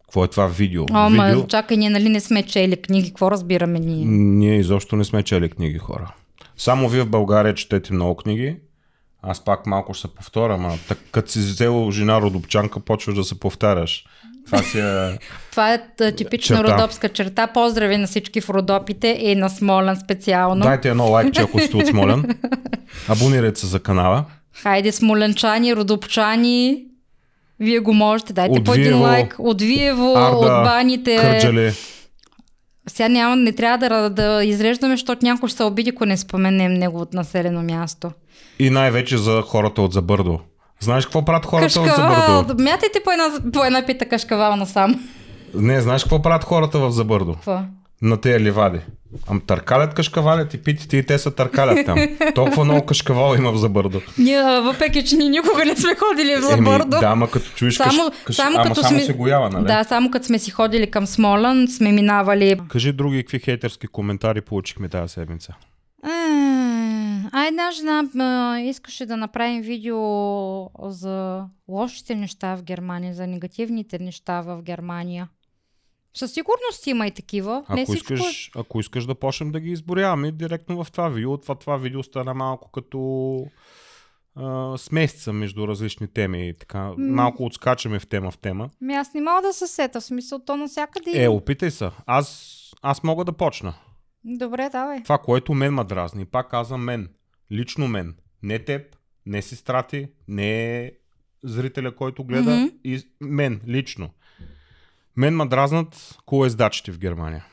[0.02, 0.86] какво е това видео.
[0.90, 4.04] Ама, видео чакай, ние нали не сме чели книги, какво разбираме ние?
[4.06, 6.14] ние изобщо не сме чели книги, хора.
[6.56, 8.56] Само вие в България четете много книги.
[9.22, 13.24] Аз пак малко ще се повторя, ама так, като си взел жена родопчанка, почваш да
[13.24, 14.04] се повтаряш.
[14.46, 15.18] Това си е...
[15.50, 16.72] Това е т- типична Черта.
[16.78, 17.46] родопска черта.
[17.46, 20.62] Поздрави на всички в Родопите и на Смолен специално.
[20.62, 22.24] Дайте едно лайкче, ако сте от Смолян.
[23.08, 24.24] Абонирайте се за канала.
[24.62, 26.84] Хайде, смоленчани, родопчани.
[27.60, 28.32] Вие го можете.
[28.32, 29.36] Дайте От по един Виево, лайк.
[29.38, 31.16] От Виево, Арда, от баните.
[31.16, 31.72] Кърджали.
[32.88, 36.72] Сега няма, не трябва да, да изреждаме, защото някой ще се обиди, ако не споменем
[36.72, 38.10] неговото населено място.
[38.58, 40.40] И най-вече за хората от Забърдо.
[40.80, 42.38] Знаеш какво правят хората от Кашкавал.
[42.38, 42.62] Забърдо?
[42.62, 45.08] Мятайте по една, по една пита кашкавал насам.
[45.54, 47.32] Не, знаеш какво правят хората в Забърдо?
[47.34, 47.60] Какво?
[48.02, 48.80] На тези ливади.
[49.30, 51.98] Ам търкалят кашкавалят и питите и те са търкалят там.
[52.34, 54.00] Толкова много кашкавал има в Забърдо.
[54.18, 56.96] Ние, а, въпреки, че ние никога не сме ходили в Забърдо.
[56.96, 59.04] Еми, да, ама като чуеш Само, каш, само ама като само сме...
[59.06, 59.66] се гоява, нали?
[59.66, 62.60] Да, само като сме си ходили към Смолън, сме минавали.
[62.68, 65.54] Кажи други какви хейтерски коментари получихме тази седмица.
[66.04, 70.00] Е, една жена а, искаше да направим видео
[70.82, 75.28] за лошите неща в Германия, за негативните неща в Германия.
[76.14, 77.64] Със сигурност има и такива.
[77.70, 78.12] Не Ако всичко...
[78.12, 81.76] е- искаш, ако искаш да почнем да ги изборяваме директно в това видео, това, това
[81.76, 83.46] видео стана малко като
[84.34, 86.48] а, смесица между различни теми.
[86.48, 88.70] и Така, малко отскачаме в тема в тема.
[88.80, 91.22] Ми аз не мога да се сета, в смисъл то навсякъде.
[91.24, 91.90] Е, опитай се.
[92.06, 93.74] Аз, аз мога да почна.
[94.24, 95.02] Добре, давай.
[95.02, 97.08] Това, което мен ма дразни, пак казвам мен,
[97.52, 98.96] лично мен, не теб,
[99.26, 100.92] не сестра ти, не
[101.44, 102.66] зрителя, който гледа, Мгм.
[102.84, 104.10] и мен, лично.
[105.20, 107.44] Мен ма дразнат колездачите в Германия.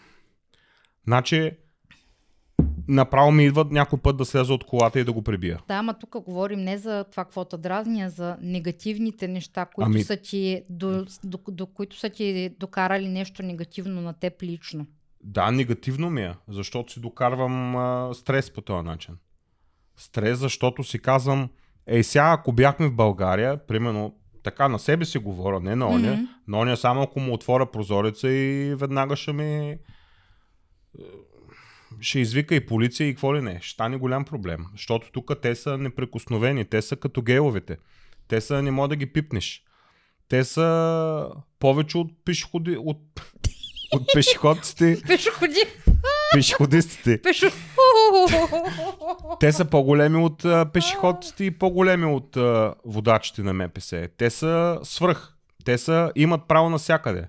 [1.07, 1.51] Значи,
[2.87, 5.59] направо ми идват някой път да сляза от колата и да го пребия.
[5.67, 9.89] Да, ама тук говорим не за това, какво те дразни, а за негативните неща, които
[9.89, 14.85] Ами- са ти, до, до, до, които са ти докарали нещо негативно на теб лично.
[15.23, 19.15] Да, негативно ми е, защото си докарвам а, стрес по този начин.
[19.95, 21.49] Стрес, защото си казвам,
[21.87, 26.11] ей сега, ако бяхме в България, примерно, така на себе си говоря, не на оня,
[26.13, 26.23] Мгм.
[26.47, 29.77] на оня само ако му отворя прозореца и веднага ще ми е,
[31.99, 33.59] ще извика и полиция и какво ли не.
[33.61, 34.65] Ще стане голям проблем.
[34.71, 36.65] Защото тук те са неприкосновени.
[36.65, 37.77] Те са като гейловете.
[38.27, 39.63] Те са, не може да ги пипнеш.
[40.29, 42.77] Те са повече от пешеходи...
[42.79, 42.97] От,
[43.93, 45.59] от пешеходците, Пешеходи!
[46.33, 47.21] Пешеходистите.
[47.21, 47.51] Пешо...
[49.39, 54.07] Те са по-големи от а, пешеходците и по-големи от а, водачите на МПС.
[54.17, 55.33] Те са свръх.
[55.65, 57.27] Те са, имат право навсякъде.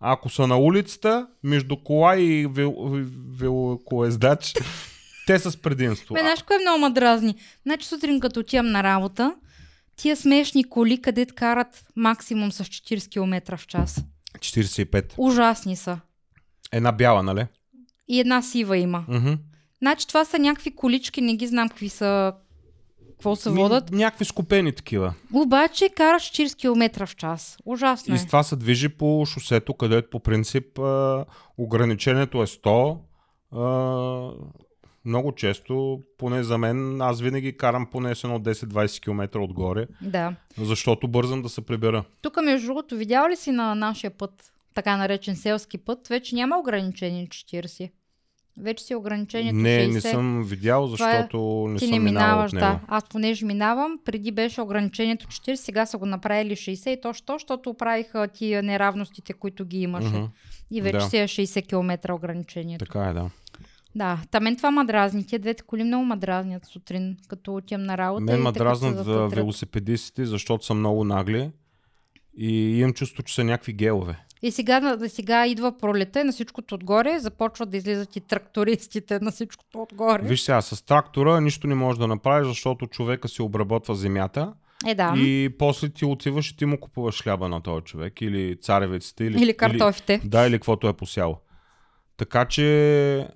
[0.00, 3.04] Ако са на улицата, между кола и вел-
[3.38, 4.54] велокоездач,
[5.26, 6.14] те са с предимство.
[6.14, 7.34] Бе, знаеш кое много ма дразни?
[7.66, 9.34] Значи сутрин като отивам на работа,
[9.96, 14.04] тия смешни коли, където карат максимум с 40 км в час.
[14.38, 15.12] 45.
[15.16, 16.00] Ужасни са.
[16.72, 17.46] Една бяла, нали?
[18.08, 19.04] И една сива има.
[19.08, 19.32] Мгм.
[19.78, 22.32] Значи това са някакви колички, не ги знам какви са,
[23.10, 23.90] какво се Ми, водат.
[23.90, 25.14] Някакви скопени такива.
[25.32, 27.58] Обаче караш 40 км в час.
[27.64, 28.18] Ужасно И е.
[28.18, 31.24] с това се движи по шосето, където по принцип а,
[31.58, 32.98] ограничението е 100.
[33.52, 34.30] А,
[35.04, 40.34] много често, поне за мен, аз винаги карам поне с едно 10-20 км отгоре, Да.
[40.58, 42.04] защото бързам да се прибера.
[42.22, 46.58] Тук, между другото, видял ли си на нашия път, така наречен селски път, вече няма
[46.58, 47.90] ограничение 40.
[48.58, 49.92] Вече си ограничението Не, 60.
[49.94, 52.64] не съм видял, е- защото не Ти съм не минавал минаваш, него.
[52.66, 52.80] да.
[52.88, 57.32] Аз понеже минавам, преди беше ограничението 40, сега са го направили 60 и то, що,
[57.32, 60.08] защото оправиха тия неравностите, които ги имаше.
[60.08, 60.24] Мгм.
[60.70, 61.04] И вече Да.
[61.04, 62.84] си е 60 км ограничението.
[62.84, 63.30] Така е, да.
[63.94, 65.26] Да, та мен това ма дразни.
[65.26, 68.24] Тия двете коли много ма дразнят сутрин, като отивам на работа.
[68.24, 69.32] Мен и ме те като се дразнат затътрят.
[69.34, 71.50] велосипедистите, защото са много нагли
[72.38, 74.18] и имам чувство, че са някакви гелове.
[74.46, 79.20] И сега, на- сега идва пролета и на всичкото отгоре започват да излизат и трактористите
[79.20, 80.22] на всичкото отгоре.
[80.22, 84.52] Виж сега, с трактора нищо не можеш да направиш, защото човека си обработва земята
[84.86, 85.12] Е, да.
[85.16, 89.42] и после ти отиваш и ти му купуваш хляба на този човек или царевиците или,
[89.42, 90.20] Или картофите.
[90.24, 91.40] да, или каквото е посял.
[92.16, 93.28] Така че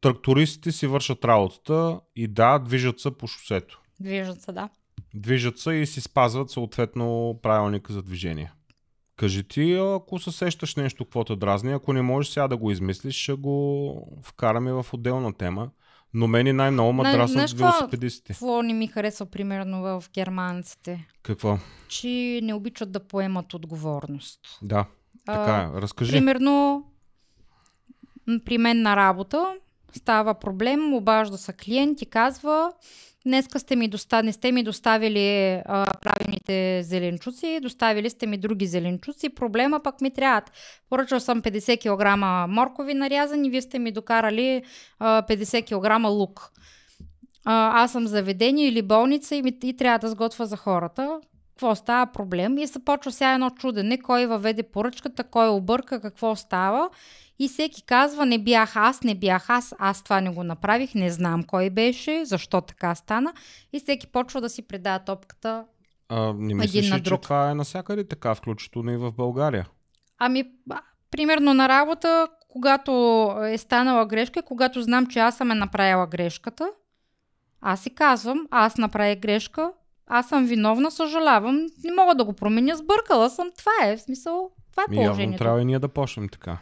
[0.00, 3.80] трактористите си вършат работата и да, движат се по шосето.
[4.00, 4.68] Движат се, да.
[5.14, 8.52] Движат се и си спазват съответно правилника за движение.
[9.16, 12.70] Кажи ти, ако се сещаш нещо, какво те дразни, ако не можеш сега да го
[12.70, 15.70] измислиш, ще го вкараме в отделна тема.
[16.14, 17.64] Но мене най-много ме знаеш какво?
[17.64, 18.32] велосипедистите.
[18.32, 21.08] Какво не ми харесва примерно в германците?
[21.22, 21.58] Какво?
[21.88, 24.40] Че не обичат да поемат отговорност.
[24.62, 24.86] Да,
[25.26, 25.80] така е.
[25.80, 26.12] Разкажи.
[26.12, 26.84] Примерно,
[28.44, 29.54] при мен на работа
[29.98, 32.72] става проблем, обажда се клиент и казва,
[33.26, 34.22] днеска сте ми доста...
[34.22, 40.10] не сте ми доставили а, правилните зеленчуци, доставили сте ми други зеленчуци, проблема пък ми
[40.10, 40.50] трябват.
[40.90, 42.18] Поръчал съм 50 кг
[42.50, 44.62] моркови нарязани, вие сте ми докарали
[44.98, 46.50] а, 50 кг лук.
[47.44, 51.20] А, аз съм заведение или болница и, ми, и трябва да сготвя за хората.
[51.56, 52.58] Какво става проблем?
[52.58, 56.90] И се почва сега едно чудене, кой въведе поръчката, кой обърка, какво става.
[57.38, 61.10] И всеки казва, не бях аз, не бях аз, аз това не го направих, не
[61.10, 63.32] знам кой беше, защо така стана.
[63.72, 65.64] И всеки почва да си предава топката.
[66.08, 67.22] А, не Един мислиш, на ли, че друг.
[67.22, 69.66] това е насякъде така, включително и в България?
[70.18, 70.44] Ами,
[71.10, 72.92] примерно на работа, когато
[73.44, 76.70] е станала грешка, когато знам, че аз съм е направила грешката,
[77.60, 79.72] аз си казвам, аз направих грешка,
[80.06, 84.50] аз съм виновна, съжалявам, не мога да го променя, сбъркала съм, това е, в смисъл,
[84.70, 85.38] това е Ми, явно положението.
[85.38, 86.58] трябва и ние да почнем така.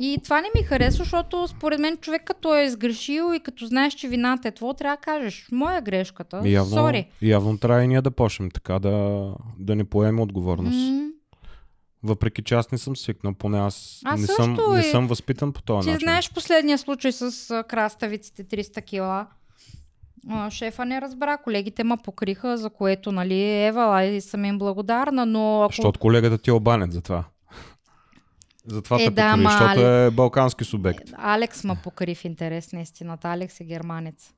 [0.00, 3.94] И това не ми харесва, защото според мен човек като е изгрешил и като знаеш,
[3.94, 7.08] че вината е твоя, трябва да кажеш, моя е грешката, явно, сори.
[7.22, 9.24] явно трябва и ние да почнем така, да,
[9.58, 10.78] да не поемем отговорност.
[10.92, 11.02] М,
[12.02, 15.06] Въпреки че аз не съм свикнал, поне аз, Аз не, съм, също не и- съм
[15.06, 16.04] възпитан по този Ти начин.
[16.04, 17.30] знаеш последния случай с
[17.64, 19.26] краставиците 300 кила.
[20.50, 25.62] Шефа не разбра, колегите ма покриха, за което, нали, Ева, и съм им благодарна, но
[25.62, 25.72] ако...
[25.72, 27.24] Защото колегата ти е обанен за това.
[28.66, 31.10] Затова Е, те да, покри, ма, защото Али- е балкански субект.
[31.16, 33.28] Алекс ма покри в интерес на истината.
[33.28, 34.32] Алекс е германец.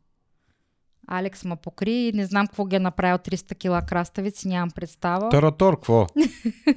[1.11, 5.29] Алекс ма покри и не знам какво ги е направил 300 кила краставици, нямам представа.
[5.29, 6.07] Таратор, какво?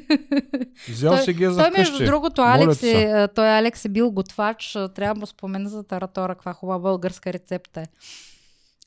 [0.90, 4.12] Взял си ги е за той между другото, Алекс е, а, той Алекс е бил
[4.12, 4.78] готвач.
[4.96, 7.86] Трябва да спомена за таратора, каква хубава българска рецепта е.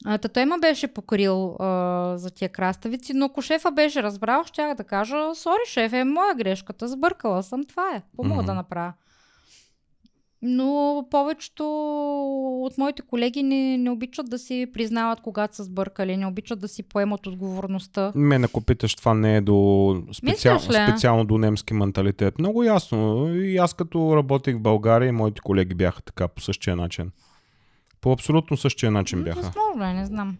[0.04, 4.44] А, Та той ме беше покрил а, за тия краставици, но ако шефа беше разбрал,
[4.44, 8.46] щях да кажа, сори шеф, е моя грешката, сбъркала съм, това е, какво мога Мгм.
[8.46, 8.92] да направя.
[10.46, 11.64] Но повечето
[12.64, 16.68] от моите колеги не, не обичат да си признават, когато са сбъркали, не обичат да
[16.68, 18.12] си поемат отговорността.
[18.14, 22.38] Мен, ако питаш, това не е до специал, специално до немски менталитет.
[22.38, 23.28] Много ясно.
[23.34, 27.10] И аз като работих в България, моите колеги бяха така по същия начин.
[28.04, 29.42] По абсолютно същия начин бяха.
[29.42, 30.38] Възможно е, не знам.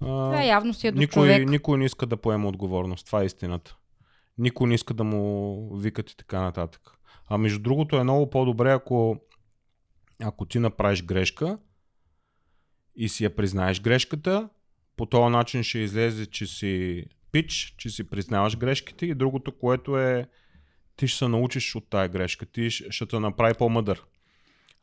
[0.00, 1.48] А, Това явно си е до никой, човек.
[1.48, 3.06] никой не иска да поема отговорност.
[3.06, 3.76] Това е истината.
[4.38, 6.90] Никой не иска да му викат и така нататък.
[7.28, 9.16] А между другото е много по-добре, ако,
[10.22, 11.58] ако ти направиш грешка
[12.96, 14.48] и си я признаеш грешката,
[14.96, 19.98] по този начин ще излезе, че си пич, че си признаваш грешките и другото, което
[19.98, 20.28] е
[20.96, 24.02] ти ще се научиш от тая грешка, ти ще те направи по-мъдър.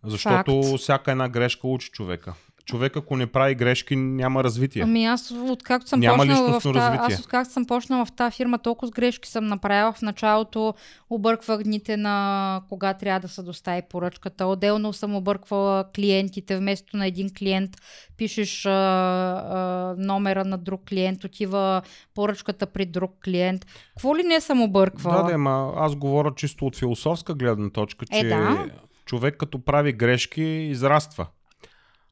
[0.03, 0.79] Защото Факт.
[0.81, 2.33] всяка една грешка учи човека.
[2.65, 4.81] Човек, ако не прави грешки, няма развитие.
[4.81, 7.15] Ами аз откакто съм Няма почнала в та, развитие.
[7.15, 9.93] аз откакто съм почнала в тази фирма, толкова с грешки съм направила.
[9.93, 10.73] В началото
[11.09, 14.45] обърквах дните на кога трябва да се достави поръчката.
[14.45, 16.57] Отделно съм обърквала клиентите.
[16.57, 17.71] Вместо на един клиент
[18.17, 21.81] пишеш а, а, номера на друг клиент, отива
[22.15, 23.65] поръчката при друг клиент.
[23.89, 25.23] Какво ли не съм обърквала?
[25.23, 28.65] Да, да, ма аз говоря чисто от философска гледна точка, Е, че да.
[29.09, 31.27] Човек като прави грешки израства.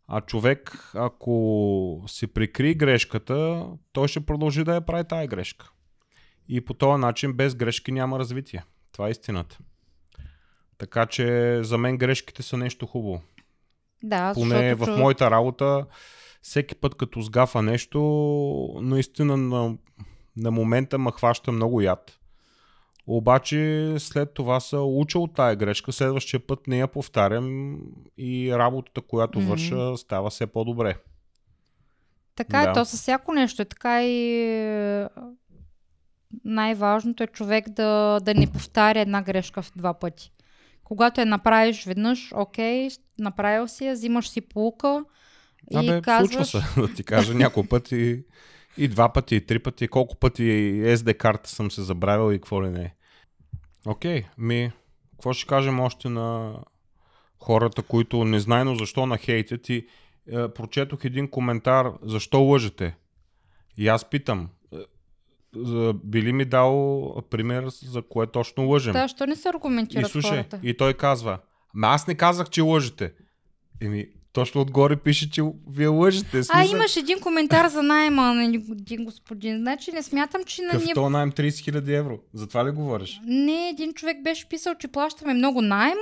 [0.08, 5.72] А човек, ако си прикри грешката, той ще продължи да я прави тая грешка.
[6.50, 8.64] И по този начин без грешки няма развитие.
[8.92, 9.58] Това е истината.
[10.78, 13.22] Така че за мен грешките са нещо хубаво.
[14.04, 15.86] да Поне защото в моята работа,
[16.42, 18.00] всеки път като сгафа нещо,
[18.82, 19.78] наистина на,
[20.38, 22.17] на момента ме хваща много яд.
[23.08, 27.78] Обаче след това се уча от тая грешка, следващия път не я повтарям
[28.18, 29.50] и работата, която Мгм.
[29.50, 30.96] върша, става все по-добре.
[32.36, 32.70] Така Да.
[32.70, 35.08] е, то със всяко нещо е така и е,
[36.46, 40.32] най-важното е човек да, да не повтаря една грешка в два пъти.
[40.84, 42.90] Когато я направиш веднъж, окей,
[43.20, 45.04] направил си я, взимаш си полука
[45.72, 46.48] и Абе, казваш...
[46.48, 48.24] случва се, да ти кажа, няколко пъти
[48.78, 50.44] и два пъти, и три пъти, колко пъти
[50.84, 52.94] SD карта съм се забравил и какво ли не.
[53.88, 54.72] Окей, ми,
[55.12, 56.56] какво ще кажем още на
[57.40, 59.88] хората, които незнайно защо на хейтят и
[60.32, 62.96] е, прочетох един коментар, защо лъжете?
[63.78, 64.78] И аз питам, е,
[65.94, 68.94] би ли ми дал пример за кое точно лъжем?
[68.94, 70.60] Да, що не се И аргументират слушай, хората?
[70.64, 71.40] и той казва,
[71.74, 73.14] ма аз не казах, че лъжете.
[73.82, 76.38] Еми, точно отгоре пише, че вие лъжете.
[76.38, 79.58] А, Смисъл, имаш един коментар за найма на един господин.
[79.58, 80.94] Значи не смятам, че на ние...
[80.94, 82.20] то найем 30 000 евро?
[82.34, 83.22] За това ли говориш?
[83.26, 85.98] Не, един човек беше писал, че плащаме много найем.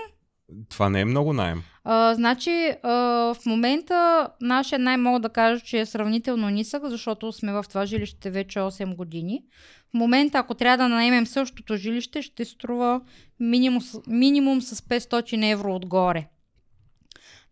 [0.69, 1.63] Това не е много найем.
[1.83, 2.91] А, значи, а,
[3.33, 7.85] в момента нашия най мога да кажа, че е сравнително нисък, защото сме в това
[7.85, 9.43] жилище вече 8 години.
[9.89, 13.01] В момента, ако трябва да наемем същото жилище, ще струва
[13.39, 16.27] минимум, минимум с 500 евро отгоре.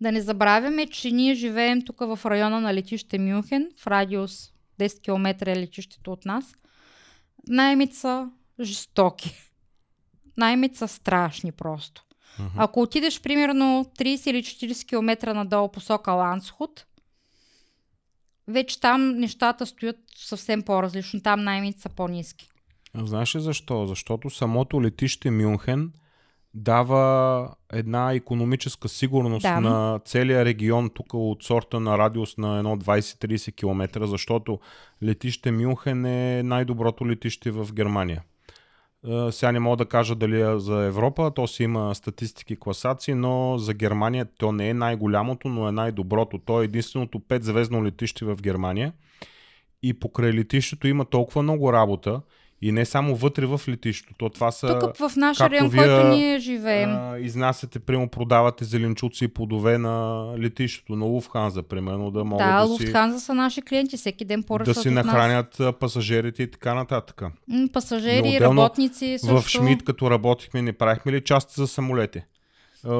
[0.03, 5.01] Да не забравяме, че ние живеем тук в района на летище Мюнхен, в радиус 10
[5.01, 6.55] км е летището от нас.
[7.47, 8.29] Наймите са
[8.61, 9.35] жестоки.
[10.37, 12.03] Наймите са страшни просто.
[12.39, 12.49] Мгм.
[12.57, 16.85] Ако отидеш примерно 30 или 40 км надолу посока Лансхут,
[18.47, 21.21] вече там нещата стоят съвсем по-различно.
[21.21, 22.49] Там наймите са по-низки.
[22.95, 23.85] Знаеш ли защо?
[23.85, 25.91] Защото самото летище Мюнхен
[26.53, 29.59] дава една економическа сигурност Да.
[29.59, 34.59] на целия регион тук от сорта на радиус на едно 20-30 км, защото
[35.03, 38.23] летище Мюнхен е най-доброто летище в Германия.
[39.07, 43.13] Е, Сега не мога да кажа дали е за Европа, то си има статистики, класации,
[43.13, 46.37] но за Германия то не е най-голямото, но е най-доброто.
[46.37, 48.93] То е единственото 5-звездно летище в Германия
[49.83, 52.21] и покрай летището има толкова много работа
[52.65, 54.13] И не само вътре в летището.
[54.17, 54.79] То това са...
[54.79, 56.89] Тук в нашия район, вие, който ние живеем.
[56.89, 62.61] а, изнасяте, прямо продавате зеленчуци и плодове на летището, на Луфханза, примерно, да могат да,
[62.61, 65.05] да, си, Луфтханза са наши клиенти, всеки ден да поръчват си нас.
[65.05, 67.21] нахранят а, пасажирите и така нататък.
[67.47, 69.41] М, Пасажери, Но отделно работници също.
[69.41, 72.21] В Шмидт, като работихме, не правихме ли части за самолети?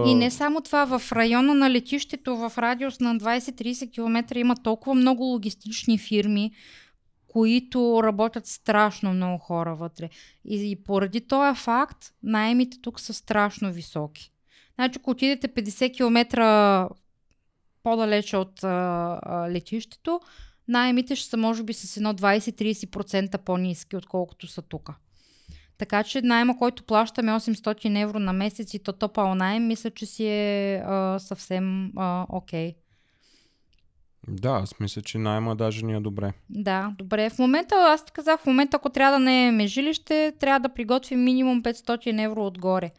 [0.05, 4.95] И не само това, в района на летището, в радиус на 20-30 км има толкова
[4.95, 6.51] много логистични фирми,
[7.33, 10.09] които работят страшно много хора вътре.
[10.45, 14.31] И, и поради този факт, найемите тук са страшно високи.
[14.75, 16.89] Значи, ако отидете 50 км
[17.83, 20.19] по-далече от а, а, летището,
[20.67, 24.89] найемите ще са може би с едно 20-30% по-низки, отколкото са тук.
[25.77, 30.05] Така че найема, който плащаме 800 евро на месец и то топал найем, мисля, че
[30.05, 31.91] си е а, съвсем
[32.29, 32.75] окей.
[34.27, 36.33] Да, аз мисля, че найма даже ни е добре.
[36.49, 37.29] Да, добре.
[37.29, 40.73] В момента, аз ти казах, в момента, ако трябва да не е жилище, трябва да
[40.73, 42.91] приготвим минимум 500 евро отгоре.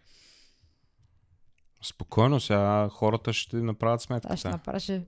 [1.82, 4.50] Спокойно, сега хората ще направят Аз ще сметката.
[4.50, 4.80] направя.
[4.80, 5.02] Ще...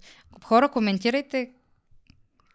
[0.45, 1.51] Хора, коментирайте.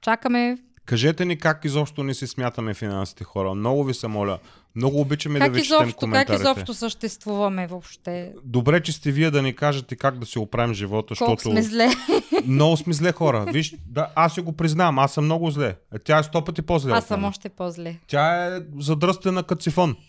[0.01, 0.57] Чакаме.
[0.85, 3.55] Кажете ни как изобщо не си смятаме финансите хора.
[3.55, 4.39] Много ви се моля.
[4.75, 6.43] Много обичаме да Как ви четем изобщо, как коментарите.
[6.43, 8.33] изобщо съществуваме въобще?
[8.43, 11.61] Добре, че сте вие да ни кажете как да си оправим живота, Колко защото сме
[11.61, 11.87] зле.
[12.45, 13.45] много сме зле хора.
[13.47, 15.75] Виж, да, аз си го признавам, аз съм много зле.
[15.95, 16.91] Е, Тя е сто пъти по-зле.
[16.93, 17.95] Аз съм още по-зле.
[18.07, 19.95] Тя е задръстена като сифон.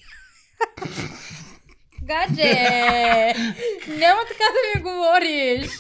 [2.03, 2.53] Гадже!
[3.89, 5.71] Няма така да ми говориш!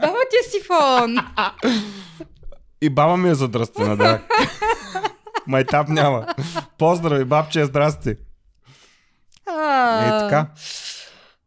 [0.00, 1.16] Баба ти е сифон!
[2.80, 4.20] И баба ми е задръстена, да.
[5.46, 6.26] Майтап няма.
[6.78, 8.10] Поздрави, бабче, здрасти.
[8.10, 8.16] Е
[10.10, 10.46] така.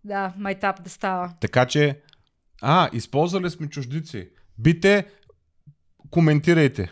[0.04, 1.34] Да, майтап да става.
[1.40, 2.00] Така че,
[2.62, 4.30] а, използвали сме чуждици.
[4.58, 5.06] Бите,
[6.10, 6.92] коментирайте.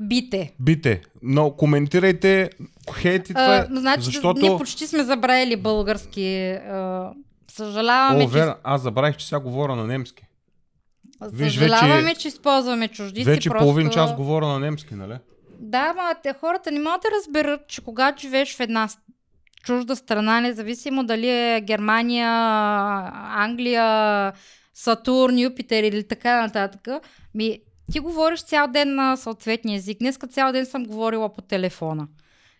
[0.00, 0.54] Бите.
[0.60, 1.02] Бите.
[1.22, 2.50] Но коментирайте,
[2.94, 4.40] хейтите, А, значи, защото...
[4.40, 6.36] ние почти сме забравили български.
[6.50, 7.10] А,
[7.50, 10.26] съжаляваме, О, че, аз забравих, че сега говоря на немски.
[11.32, 13.24] виж, съжаляваме, вече- че използваме чуждици.
[13.24, 13.64] Вече просто...
[13.64, 15.14] половин час говоря на немски, нали?
[15.62, 18.88] Да, ма те хората не могат да разберат, че когато живееш в една
[19.64, 22.28] чужда страна, независимо дали е Германия,
[23.36, 24.32] Англия,
[24.74, 26.88] Сатурн, Юпитер или така нататък,
[27.34, 27.58] ми,
[27.92, 29.98] ти говориш цял ден на съответния език.
[29.98, 32.08] Днеска цял ден съм говорила по телефона.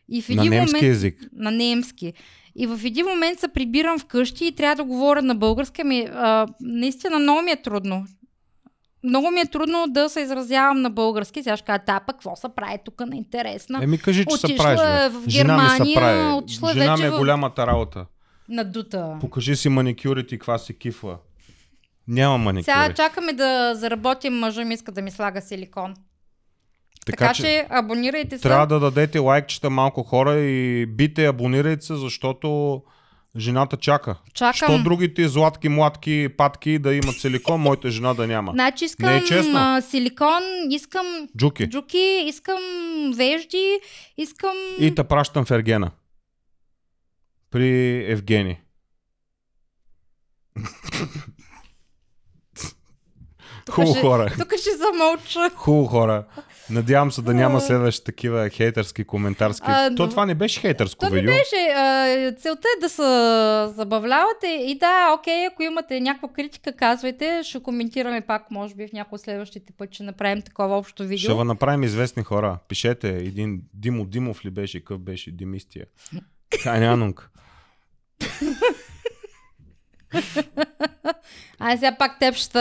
[0.08, 1.18] И в На един немски момент, език.
[1.32, 2.12] на немски.
[2.56, 5.84] И в един момент се прибирам вкъщи и трябва да говоря на български.
[5.84, 8.06] Ми, а, наистина много ми е трудно.
[9.04, 11.42] Много ми е трудно да се изразявам на български.
[11.42, 13.80] Сега ще кажа, та пък какво се прави тук на интересна?
[13.82, 15.08] Еми кажи, че се правиш, е бе.
[15.10, 16.32] в Жена ми се Германия, прави.
[16.34, 18.06] отишла Жена вече ми е в- голямата работа.
[18.48, 19.16] Надута.
[19.20, 21.18] Покажи си маникюрите и каква си кифла.
[22.08, 22.64] Няма маникюри.
[22.64, 25.94] Сега чакаме да заработим, мъжа ми иска да ми слага силикон.
[27.06, 28.42] Така, така че, абонирайте се.
[28.42, 32.82] трябва да дадете лайкчета малко хора и бите, абонирайте се, защото
[33.36, 34.16] жената чака.
[34.34, 34.52] Чакам.
[34.54, 38.52] Що другите златки, младки, патки да имат силикон, моята жена да няма.
[38.52, 39.52] Значи искам Не е честно.
[39.56, 41.06] а, силикон, искам
[41.36, 41.66] Джуки.
[41.66, 42.60] джуки, искам
[43.16, 43.80] вежди,
[44.16, 44.56] искам...
[44.78, 45.90] И те пращам в Ергена.
[47.50, 48.56] При Евгений.
[53.70, 54.32] Хубаво хора.
[54.38, 55.50] Тук ще замълча.
[55.54, 56.24] Хубаво хора.
[56.70, 59.66] Надявам се да няма следващи такива хейтърски коментарски.
[59.68, 61.34] А, То това не беше хейтърско То не видео.
[61.34, 61.72] беше.
[61.76, 63.02] А, целта е да се
[63.76, 68.92] забавлявате и да, окей, ако имате някаква критика, казвайте, ще коментираме пак, може би в
[68.92, 71.18] някои следващите пъти ще направим такова общо видео.
[71.18, 72.58] Ще ви направим известни хора.
[72.68, 75.86] Пишете един Димо Димов ли беше, какъв беше Димистия.
[76.62, 77.30] Канянунг.
[81.58, 82.58] Ай, сега пак теб ще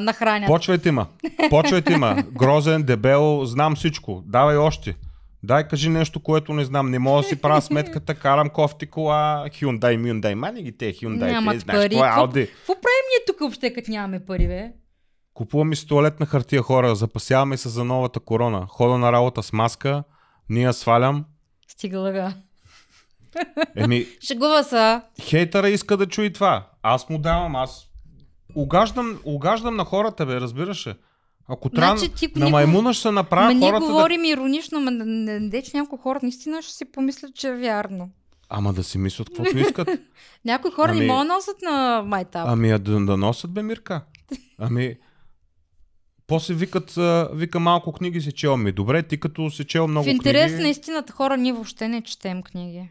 [0.00, 0.46] нахраня.
[0.46, 1.06] Почвайте ма.
[1.50, 2.16] Почвайте ма.
[2.32, 4.22] Грозен, дебел, знам всичко.
[4.26, 4.94] Давай още.
[5.42, 6.90] Дай кажи нещо, което не знам.
[6.90, 10.34] Не мога да си правя сметката, карам кофти кола, Hyundai, Hyundai.
[10.34, 11.32] Мани ги те, Hyundai.
[11.32, 11.94] Нямат те, знаеш, пари.
[11.94, 12.46] какво е Audi?
[12.50, 14.72] Какво правим ние тук въобще, като нямаме пари, бе?
[15.34, 18.66] Купуваме си туалетна хартия хора, запасяваме се за новата корона.
[18.68, 20.04] Хода на работа с маска,
[20.48, 21.24] ние свалям.
[21.68, 22.32] Стига лъга.
[23.76, 25.02] Еми, Шегува са.
[25.22, 26.66] хейтъра иска да чуи това.
[26.82, 27.86] Аз му давам, аз
[28.54, 30.94] угаждам, угаждам на хората, бе, разбираш ли?
[31.48, 33.92] Ако трябва Значи ти- на ние маймуна ще се направя Ма ние хората да...
[33.92, 38.10] говорим иронично, ма не, че някои хора наистина ще си помислят, че е вярно.
[38.48, 39.88] Ама да си мислят каквото искат.
[40.44, 42.44] Някои хора Ами- не могат да носят на майтап.
[42.48, 44.04] Ами да, да носят бе, Мирка.
[44.58, 44.96] Ами,
[46.26, 46.94] после викат,
[47.32, 48.56] вика малко книги си чел.
[48.56, 50.62] Ми добре, ти като си чел много в интерес книги...
[50.62, 52.88] на истината хора ние въобще не четем книги.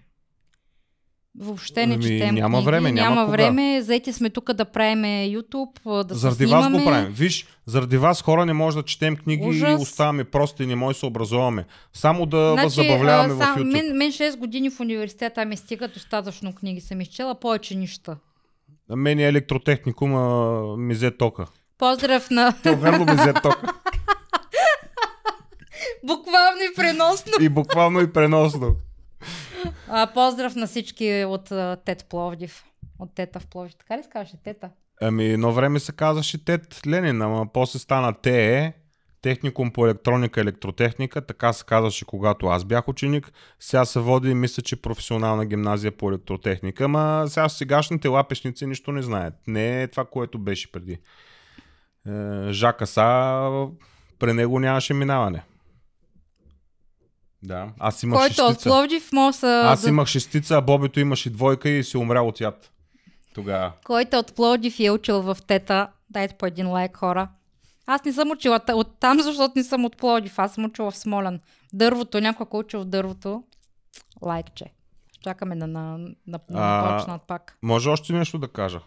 [1.35, 3.31] Въобще не Ами, четем няма книги, време, няма няма кога.
[3.33, 3.81] време.
[3.81, 6.69] Заети сме тук да правим YouTube, да заради снимаме.
[6.69, 7.07] вас го правим.
[7.07, 9.69] Виж, заради вас хора не може да четем книги Ужас.
[9.71, 11.65] и оставаме просто и не може да се образоваме.
[11.93, 13.71] Само да Значи, забавляваме а, в сам- YouTube.
[13.73, 18.15] мен, мен 6 години в университета ми стига достатъчно книги съм изчела, повече нищо.
[18.89, 20.27] На мен е електротехникум, а
[20.77, 21.45] ми взе тока.
[21.77, 23.73] Поздрав на Верно ми взе тока.
[26.03, 27.31] буквално и преносно.
[27.41, 28.75] И буквално и преносно.
[29.87, 32.63] А, поздрав на всички от а, Тет Пловдив.
[32.99, 33.75] От Тета в Пловдив.
[33.75, 34.69] Така ли казваше Тета?
[35.01, 38.73] Ами, едно време се казваше Тет Ленин, ама после стана ТЕ,
[39.21, 43.31] техникум по електроника и електротехника, така се казваше когато аз бях ученик.
[43.59, 49.01] Сега се води, мисля, че професионална гимназия по електротехника, ама сега сегашните лапешници нищо не
[49.01, 49.33] знаят.
[49.47, 50.97] Не е това, което беше преди.
[52.07, 53.67] Е, Жака Са,
[54.19, 55.43] при него нямаше минаване.
[57.43, 58.69] Да, аз имах Който е от шестица.
[58.69, 59.61] Пловдив, може да...
[59.65, 62.71] Аз имах шестица, а Бобито имаше двойка и си умрял от яд.
[63.33, 63.71] Тогава.
[63.85, 67.27] Който е от Пловдив и е учил в Тета, дайте по един лайк хора.
[67.85, 70.39] Аз не съм учила от там, защото не съм от Пловдив.
[70.39, 71.39] Аз съм учила в Смолян.
[71.73, 73.43] Дървото, някой ако е учил в дървото,
[74.21, 74.65] лайкче.
[75.23, 77.57] Чакаме да на, на, на, А, почнат пак.
[77.61, 78.79] Може още нещо да кажа.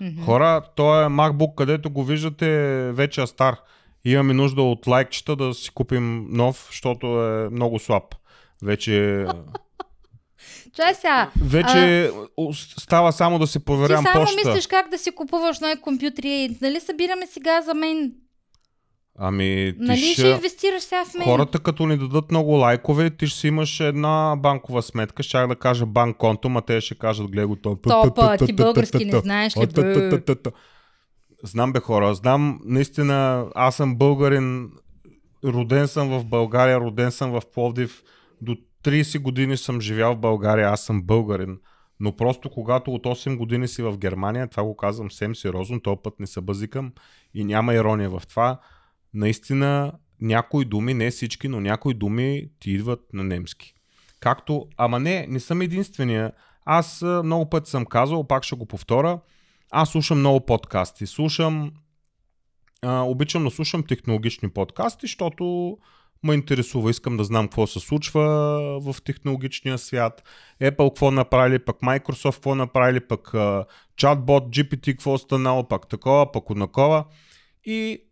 [0.00, 0.22] Мгм.
[0.22, 2.48] Хора, той е MacBook, където го виждате,
[2.92, 3.56] вече е стар.
[4.04, 8.04] Имаме нужда от лайкчета да си купим нов, защото е много слаб.
[8.62, 9.26] Вече,
[10.76, 11.30] Чай сега.
[11.44, 12.52] вече а...
[12.78, 14.48] става само да се Ти проверявам само почта.
[14.48, 16.56] мислиш как да си купуваш нови компютри.
[16.62, 18.12] Нали събираме сега за мен?
[19.18, 20.12] Ами, ти Нали ще...
[20.12, 21.24] ще инвестираш сега в мен?
[21.24, 25.56] Хората като ни дадат много лайкове, ти ще си имаш една банкова сметка, щях да
[25.56, 27.76] кажа банк конто, ма те ще кажат гледай го то.
[27.76, 29.68] Топа, ти български не знаеш ли?
[31.42, 34.70] Знам бе хора, знам наистина, аз съм българин,
[35.44, 38.02] роден съм в България, роден съм в Пловдив,
[38.40, 41.58] до 30 години съм живял в България, аз съм българин.
[42.00, 46.00] Но просто когато от 8 години си в Германия, това го казвам съвсем сериозно, този
[46.02, 46.92] път не се бъзикам
[47.34, 48.60] и няма ирония в това,
[49.14, 53.74] наистина някои думи, не всички, но някои думи ти идват на немски.
[54.20, 56.32] Както, ама не, не съм единствения.
[56.64, 59.20] Аз много пъти съм казал, пак ще го повторя,
[59.70, 61.06] аз слушам много подкасти.
[61.06, 61.72] Слушам,
[62.82, 65.76] а, обичам да слушам технологични подкасти, защото
[66.22, 68.22] ме интересува, искам да знам какво се случва
[68.80, 70.22] в технологичния свят.
[70.62, 73.64] Apple какво направили, пък Microsoft какво направили, пък а,
[73.96, 77.04] чатбот, GPT какво станало, пък такова, пък онакова.
[77.64, 78.02] И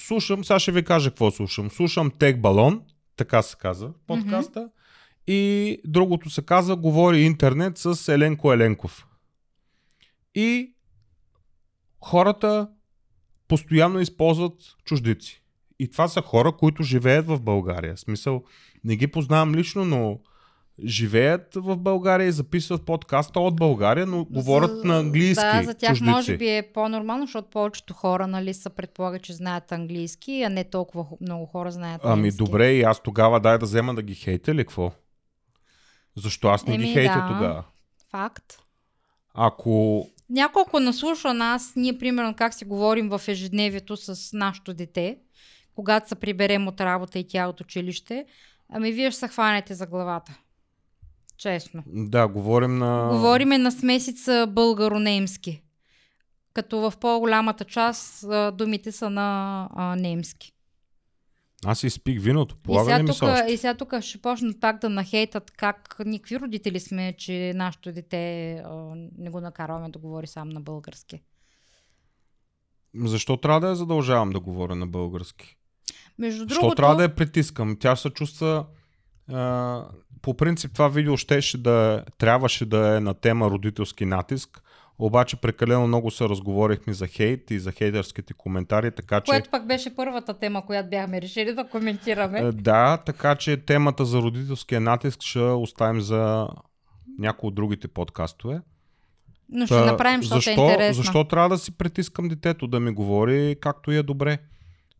[0.00, 1.70] слушам, сега ще ви кажа какво слушам.
[1.70, 2.80] Слушам Tech Balon,
[3.16, 4.60] така се казва подкаста.
[4.60, 4.70] Mm-hmm.
[5.26, 9.06] И другото се казва Говори интернет с Еленко Еленков.
[10.34, 10.72] И
[12.00, 12.68] хората
[13.48, 15.42] постоянно използват чуждици.
[15.78, 17.96] И това са хора, които живеят в България.
[17.96, 18.42] В смисъл,
[18.84, 20.18] не ги познавам лично, но
[20.84, 25.44] живеят в България и записват подкаста от България, но говорят на английски.
[25.44, 26.10] Да, за тях чуждици.
[26.10, 30.64] може би е по-нормално, защото повечето хора нали, са предполага, че знаят английски, а не
[30.64, 32.44] толкова много хора знаят Ами немски.
[32.44, 34.92] добре, и аз тогава дай да взема да ги хейта или какво?
[36.16, 37.28] Защо аз не ги Еми, хейтя да.
[37.28, 37.64] тогава?
[38.10, 38.58] Факт.
[39.34, 45.18] Ако Няколко наслуша нас, ние примерно как си говорим в ежедневието с нашето дете,
[45.74, 48.26] когато се приберем от работа и тя от училище,
[48.68, 50.38] ами вие ще се хванете за главата.
[51.36, 51.82] Честно.
[51.86, 53.08] да, говорим на...
[53.12, 55.62] Говориме на смесица българо-немски.
[56.54, 60.52] Като в по-голямата част думите са на а, немски.
[61.64, 64.80] Аз изпих виното, И полага сега, ли ми тук, и сега тук ще почнат пак
[64.80, 70.26] да нахейтат как никакви родители сме, че нашето дете а, не го накарваме да говори
[70.26, 71.22] сам на български.
[72.94, 75.56] Защо трябва да я задължавам да говоря на български?
[76.18, 77.76] Между Защо другото, трябва да я притискам?
[77.80, 78.66] Тя се чувства...
[79.32, 79.84] А,
[80.22, 84.62] по принцип това видео щеше да трябваше да е на тема родителски натиск,
[84.98, 89.30] обаче прекалено много се разговорихме за хейт и за хейтърските коментари, така че...
[89.30, 92.40] което пък беше първата тема, която бяхме решили да коментираме.
[92.40, 96.48] Е, Да, така че темата за родителския натиск ще оставим за
[97.18, 98.60] някои от другите подкастове.
[99.48, 101.02] Но ще Та, направим, защото защо, е интересно.
[101.02, 104.38] защо трябва да си притискам детето да ми говори както и е добре?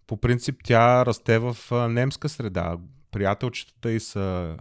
[0.07, 1.57] По принцип тя расте в
[1.89, 2.77] немска среда.
[3.11, 4.57] Приятелчетата и са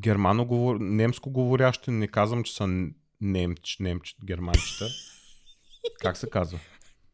[0.00, 0.76] германо говор...
[0.80, 1.90] немско говорящи.
[1.90, 2.88] Не казвам, че са
[3.20, 4.86] немч, немч, германчета.
[6.00, 6.58] как се казва?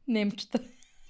[0.08, 0.58] Немчета.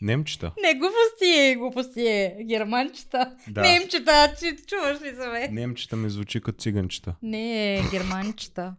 [0.03, 0.53] Немчета.
[0.63, 2.37] Не, глупости е, глупости е.
[2.49, 3.37] Германчета.
[3.49, 3.61] Да.
[3.61, 5.55] Немчета, че чуваш ли за мен?
[5.55, 7.15] Немчета ми звучи като циганчета.
[7.23, 8.75] Не, германчета.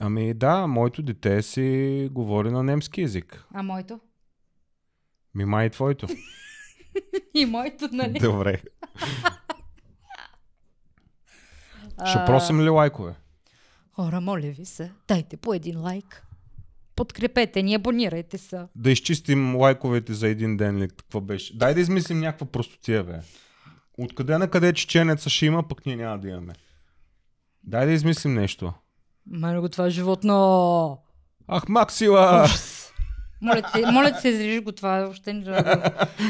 [0.00, 3.44] Ами да, моето дете си говори на немски язик.
[3.54, 4.00] А моето?
[5.34, 6.06] Ми май и твоето.
[7.34, 8.18] И моето, нали?
[8.18, 8.62] Добре.
[12.06, 13.14] Ще просим ли лайкове?
[13.94, 16.26] Хора, моля ви се, дайте по един лайк.
[16.96, 18.62] Подкрепете ни, абонирайте се.
[18.76, 21.56] Да изчистим лайковете за един ден или какво беше.
[21.56, 23.20] Дай да измислим някаква простотия, бе.
[23.98, 26.52] Откъде на къде чеченеца ще има, пък ние няма да имаме.
[27.64, 28.72] Дай да измислим нещо.
[29.26, 30.98] Мене го това животно.
[31.48, 32.46] Ах, Максила!
[33.42, 35.00] Моля те, моля се, изрежи го това.
[35.00, 35.64] Въобще не.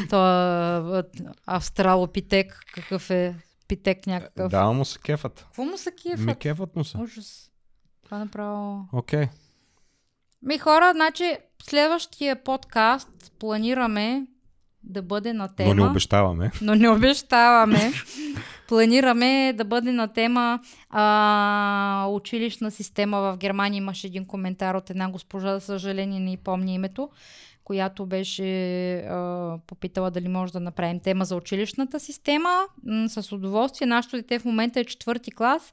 [0.08, 1.04] Това
[1.46, 3.34] австралопитек, какъв е
[3.68, 4.50] питек някакъв.
[4.50, 5.40] Да, му се кефат.
[5.46, 6.26] Какво му са кефът?
[6.26, 6.98] Ми кефат му се.
[6.98, 7.51] Ужас.
[8.12, 8.84] Това направо...
[8.92, 9.26] Окей.
[10.42, 14.26] Ми хора, значи следващия подкаст планираме
[14.82, 15.74] да бъде на тема.
[15.74, 16.50] Но не обещаваме.
[16.62, 17.92] но не обещаваме.
[18.68, 20.60] Планираме да бъде на тема
[20.90, 23.78] а, училищна система в Германия.
[23.78, 27.10] Имаше един коментар от една госпожа, за съжаление не помня името,
[27.64, 32.60] която беше а, попитала дали може да направим тема за училищната система.
[32.86, 33.86] М- с удоволствие.
[33.86, 35.72] Нашето дете в момента е четвърти клас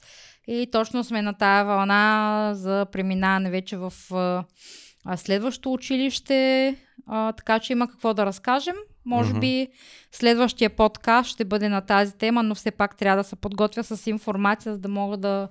[0.49, 6.75] и точно сме на тая вълна за преминаване вече в а, следващо училище,
[7.07, 8.75] а, така че има какво да разкажем.
[9.05, 9.39] Може Мгм.
[9.39, 9.67] би
[10.11, 14.07] следващия подкаст ще бъде на тази тема, но все пак трябва да се подготвя с
[14.07, 15.49] информация, за да мога да,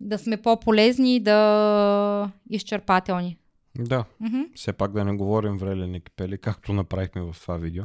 [0.00, 3.36] да сме по-полезни и да изчерпателни.
[3.78, 4.04] Да.
[4.20, 4.40] Мгм.
[4.54, 7.84] Все пак да не говорим врелени кипели, както направихме в това видео.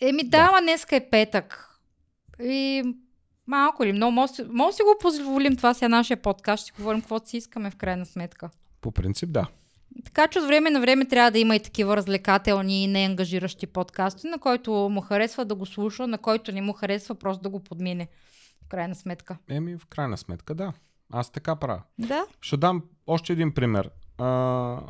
[0.00, 1.68] Еми да, ама днеска е петък.
[2.42, 2.82] И
[3.46, 6.16] малко или много, може, да си- може да си го позволим, това си е нашия
[6.22, 8.50] подкаст, ще си говорим каквото си искаме в крайна сметка.
[8.80, 9.46] По принцип, да.
[10.04, 14.26] Така че от време на време трябва да има и такива развлекателни и неангажиращи подкасти,
[14.26, 17.60] на който му харесва да го слуша, на който не му харесва просто да го
[17.60, 18.08] подмине.
[18.64, 19.36] В крайна сметка.
[19.48, 20.72] Еми, в крайна сметка, да.
[21.12, 21.82] Аз така правя.
[21.98, 22.26] Да?
[22.40, 23.90] Ще дам още един пример.
[24.18, 24.80] А,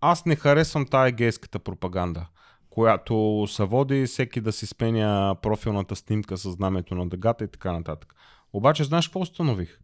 [0.00, 2.26] аз не харесвам тая гейската пропаганда,
[2.70, 7.72] която се води всеки да си сменя профилната снимка с знамето на дъгата и така
[7.72, 8.14] нататък.
[8.52, 9.78] Обаче, знаеш какво установих?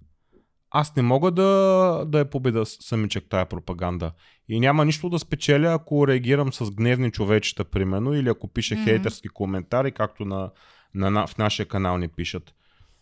[0.70, 4.12] Аз не мога да, да я победа самичък тая пропаганда.
[4.49, 8.84] И няма нищо да спечеля, ако реагирам с гневни човечета, примерно, или ако пише Мгм.
[8.84, 10.51] хейтерски коментари, както на,
[10.95, 12.55] на, на, в нашия канал ни пишат.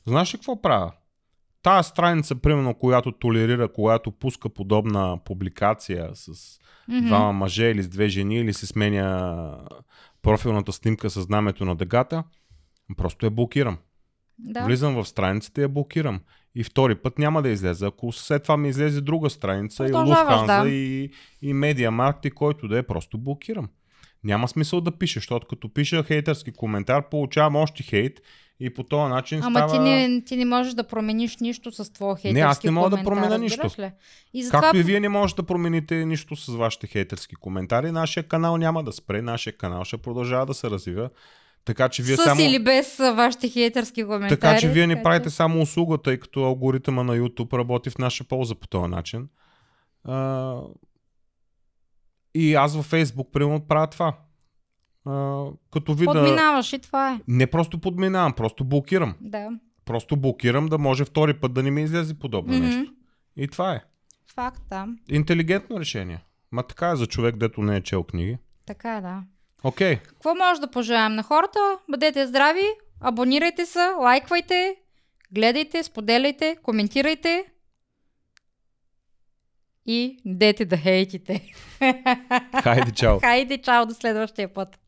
[0.06, 0.92] Знаеш ли какво правя?
[1.64, 6.58] Тая страница, примерно, която толерира, която пуска подобна публикация с
[6.88, 7.06] Мгм.
[7.06, 9.58] двама мъже или с две жени, или се сменя
[10.22, 12.24] профилната снимка с знамето на дъгата,
[12.96, 13.78] просто я блокирам.
[14.38, 14.64] Да.
[14.64, 16.20] Влизам в страницата и я блокирам.
[16.54, 17.86] И втори път няма да излезе.
[17.86, 20.68] Ако след това ми излезе друга страница и Lufthansa да.
[20.68, 21.10] и,
[21.42, 23.68] и Mediamarkt и който да е, просто блокирам.
[24.24, 28.20] Няма смисъл да пише, защото като пиша хейтърски коментар, получавам още хейт
[28.60, 29.72] и по този начин Ама става...
[29.72, 32.90] ти, не, ти не можеш да промениш нищо с твоя хейтерски Не, аз не мога
[32.90, 33.70] да променя нищо.
[33.78, 33.92] Ли?
[34.34, 38.22] И затова Както и вие не можете да промените нищо с вашите хейтърски коментари, нашия
[38.22, 41.10] канал няма да спре, нашия канал ще продължава да се развива.
[41.64, 42.40] Така че вие с само...
[42.40, 44.40] или без вашите хейтърски коментари.
[44.40, 47.98] Така че вие не така правите само услуга, тъй като алгоритъма на YouTube работи в
[47.98, 49.28] наша полза по този начин.
[50.04, 50.60] А...
[52.34, 54.16] И аз във Facebook, примерно, правя това.
[55.06, 55.44] А...
[55.72, 56.12] Като вида...
[56.12, 57.20] Подминаваш и това е.
[57.28, 59.14] Не просто подминавам, просто блокирам.
[59.20, 59.48] Да.
[59.84, 62.66] Просто блокирам да може втори път да не ми излезе подобно Мгм.
[62.66, 62.92] нещо.
[63.36, 63.80] И това е.
[64.34, 64.86] Факт, да.
[65.10, 66.24] Интелигентно решение.
[66.52, 68.38] Ма така е за човек, дето не е чел книги.
[68.66, 69.22] Така е, да.
[69.64, 69.96] Окей.
[69.96, 71.78] Какво може да пожелаем на хората?
[71.90, 72.66] Бъдете здрави,
[73.00, 74.76] абонирайте се, лайквайте,
[75.32, 77.44] гледайте, споделяйте, коментирайте
[79.86, 81.52] и дете да хейтите.
[82.62, 83.20] Хайде, чао.
[83.20, 84.78] Хайде, чао до следващия път.